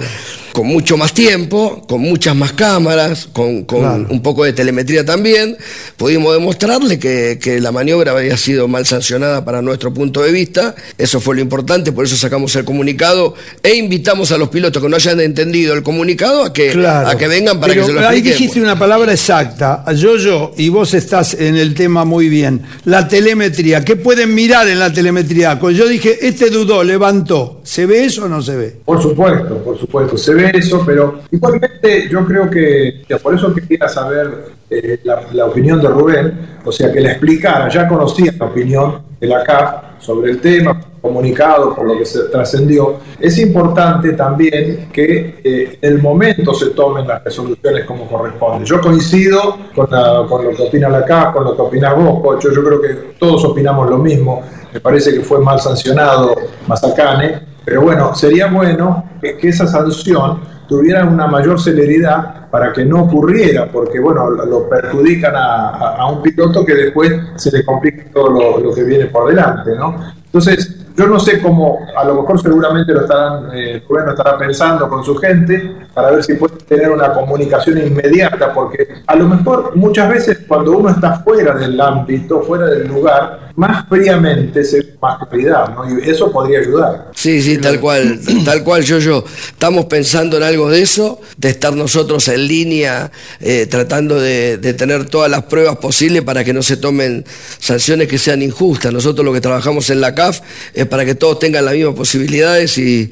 Con 0.51 0.65
mucho 0.67 0.98
más 0.98 1.13
tiempo, 1.13 1.86
con 1.88 2.01
muchas 2.01 2.36
más 2.36 2.51
cámaras, 2.53 3.29
con, 3.31 3.63
con 3.63 3.79
Claro. 3.79 4.08
un 4.10 4.22
poco 4.22 4.43
de 4.43 4.51
telemetría 4.51 5.05
también, 5.05 5.55
pudimos 5.96 6.34
demostrarle 6.34 7.00
que, 7.00 7.39
que 7.41 7.62
la 7.62 7.72
maniobra 7.72 8.12
había 8.12 8.36
sido 8.36 8.67
mal 8.67 8.86
sancionada 8.86 9.46
para 9.46 9.62
nuestro 9.62 9.93
punto 9.93 10.22
de 10.22 10.34
vista. 10.34 10.75
Eso 10.98 11.22
fue 11.22 11.36
lo 11.36 11.41
importante, 11.41 11.93
por 11.93 12.03
eso 12.03 12.17
sacamos 12.17 12.53
el 12.58 12.65
comunicado 12.65 13.36
e 13.63 13.75
invitamos 13.75 14.31
a 14.34 14.38
los 14.38 14.50
pilotos 14.50 14.81
que 14.81 14.89
no 14.89 14.96
hayan 14.98 15.28
entendido 15.29 15.74
el 15.74 15.83
comunicado 15.83 16.43
a 16.43 16.53
que, 16.53 16.71
Claro. 16.71 17.07
a 17.09 17.17
que 17.17 17.27
vengan 17.27 17.59
para 17.59 17.74
Pero 17.74 17.86
que 17.86 17.93
se 17.93 18.00
lo 18.00 18.07
Ahí 18.07 18.21
dijiste 18.21 18.62
una 18.62 18.77
palabra 18.77 19.12
exacta, 19.12 19.83
yo-yo, 19.93 20.51
y 20.57 20.69
vos 20.69 20.93
estás 20.93 21.33
en 21.36 21.55
el 21.55 21.74
tema 21.74 22.05
muy 22.05 22.29
bien. 22.29 22.62
La 22.86 23.07
telemetría, 23.07 23.83
¿qué 23.83 23.95
pueden 23.95 24.33
mirar 24.36 24.67
en 24.67 24.79
la 24.79 24.91
telemetría? 24.91 25.59
Cuando 25.59 25.79
yo 25.79 25.88
dije, 25.88 26.17
este 26.27 26.50
dudó, 26.50 26.83
levantó, 26.83 27.62
¿se 27.63 27.86
ve 27.86 28.05
eso 28.05 28.25
o 28.25 28.27
no 28.27 28.41
se 28.41 28.55
ve? 28.55 28.75
Por 28.86 29.01
supuesto, 29.01 29.57
por 29.63 29.79
supuesto, 29.79 30.17
se 30.17 30.33
ve 30.33 30.51
eso, 30.53 30.83
pero 30.86 31.21
igualmente 31.31 32.09
yo 32.09 32.25
creo 32.25 32.50
que, 32.50 33.01
por 33.21 33.36
eso 33.36 33.53
quería 33.53 33.88
saber 33.88 34.45
eh, 34.69 35.00
la, 35.03 35.21
la 35.33 35.45
opinión 35.45 35.81
de 35.81 35.88
Rubén, 35.88 36.33
o 36.65 36.71
sea, 36.71 36.91
que 36.91 37.00
le 37.01 37.12
explicara, 37.12 37.69
ya 37.69 37.88
conocía 37.88 38.33
la 38.38 38.45
opinión 38.45 39.08
de 39.19 39.27
la 39.27 39.43
CAF 39.43 39.75
sobre 39.99 40.31
el 40.31 40.39
tema, 40.39 40.79
comunicado 41.01 41.75
por 41.75 41.85
lo 41.85 41.97
que 41.97 42.05
se 42.05 42.23
trascendió. 42.29 42.95
Es 43.19 43.38
importante 43.39 44.13
también 44.13 44.89
que 44.93 45.39
eh, 45.43 45.77
el 45.81 46.01
momento 46.01 46.53
se 46.53 46.67
tomen 46.71 47.07
las 47.07 47.23
resoluciones 47.23 47.85
como 47.85 48.05
corresponde. 48.07 48.65
Yo 48.65 48.79
coincido 48.79 49.57
con, 49.75 49.88
la- 49.91 50.25
con 50.27 50.45
lo 50.45 50.51
que 50.51 50.63
opina 50.63 50.88
la 50.89 51.03
CAF, 51.05 51.33
con 51.33 51.43
lo 51.45 51.55
que 51.55 51.61
opinás 51.61 51.95
vos, 51.95 52.21
Cocho, 52.21 52.49
yo 52.53 52.63
creo 52.63 52.81
que 52.81 52.88
todos 53.19 53.43
opinamos 53.45 53.89
lo 53.89 53.97
mismo. 53.97 54.41
Me 54.73 54.79
parece 54.79 55.13
que 55.13 55.21
fue 55.21 55.39
mal 55.39 55.59
sancionado 55.59 56.35
Mazacane, 56.67 57.41
Pero 57.65 57.81
bueno, 57.81 58.15
sería 58.15 58.47
bueno 58.47 59.03
que 59.21 59.38
esa 59.49 59.67
sanción 59.67 60.39
tuviera 60.67 61.03
una 61.05 61.27
mayor 61.27 61.59
celeridad 61.59 62.38
para 62.49 62.73
que 62.73 62.83
no 62.85 63.03
ocurriera, 63.03 63.67
porque 63.71 63.99
bueno, 63.99 64.29
lo 64.29 64.67
perjudican 64.67 65.33
a, 65.35 66.07
un 66.11 66.21
piloto 66.21 66.65
que 66.65 66.75
después 66.75 67.11
se 67.35 67.51
le 67.55 67.63
complica 67.63 68.05
todo 68.11 68.59
lo, 68.59 68.73
que 68.73 68.83
viene 68.83 69.05
por 69.05 69.29
delante, 69.29 69.75
¿no? 69.75 69.95
Entonces, 70.25 70.75
yo 70.95 71.07
no 71.07 71.19
sé 71.19 71.41
cómo, 71.41 71.79
a 71.95 72.03
lo 72.03 72.15
mejor 72.15 72.41
seguramente 72.41 72.93
lo 72.93 73.01
estarán, 73.01 73.55
eh, 73.55 73.81
estará 74.09 74.37
pensando 74.37 74.89
con 74.89 75.03
su 75.03 75.15
gente 75.15 75.87
para 75.93 76.11
ver 76.11 76.23
si 76.23 76.33
puede 76.33 76.57
tener 76.57 76.91
una 76.91 77.13
comunicación 77.13 77.77
inmediata, 77.77 78.53
porque 78.53 78.87
a 79.07 79.15
lo 79.15 79.27
mejor 79.27 79.75
muchas 79.75 80.09
veces 80.09 80.39
cuando 80.47 80.77
uno 80.77 80.89
está 80.89 81.19
fuera 81.19 81.55
del 81.55 81.79
ámbito, 81.79 82.41
fuera 82.41 82.65
del 82.65 82.87
lugar, 82.87 83.51
más 83.55 83.87
fríamente 83.87 84.63
se 84.63 84.98
más 85.01 85.27
claridad, 85.27 85.73
¿no? 85.75 85.99
Y 85.99 86.09
eso 86.09 86.31
podría 86.31 86.59
ayudar. 86.59 87.11
Sí, 87.15 87.41
sí, 87.41 87.57
tal 87.61 87.79
cual, 87.79 88.19
tal 88.45 88.63
cual 88.63 88.83
yo, 88.83 88.99
yo. 88.99 89.23
Estamos 89.47 89.85
pensando 89.85 90.37
en 90.37 90.43
algo 90.43 90.69
de 90.69 90.81
eso, 90.81 91.21
de 91.37 91.49
estar 91.49 91.73
nosotros 91.73 92.27
en 92.27 92.47
línea, 92.47 93.11
eh, 93.39 93.65
tratando 93.69 94.19
de, 94.19 94.57
de 94.57 94.73
tener 94.73 95.05
todas 95.05 95.29
las 95.29 95.43
pruebas 95.43 95.77
posibles 95.77 96.23
para 96.23 96.43
que 96.43 96.53
no 96.53 96.61
se 96.61 96.77
tomen 96.77 97.25
sanciones 97.59 98.07
que 98.07 98.17
sean 98.17 98.41
injustas. 98.41 98.91
Nosotros 98.91 99.25
lo 99.25 99.33
que 99.33 99.41
trabajamos 99.41 99.89
en 99.89 100.01
la 100.01 100.15
CAF 100.15 100.41
es 100.73 100.85
para 100.85 101.05
que 101.05 101.15
todos 101.15 101.39
tengan 101.39 101.65
las 101.65 101.73
mismas 101.73 101.95
posibilidades 101.95 102.77
y 102.77 103.11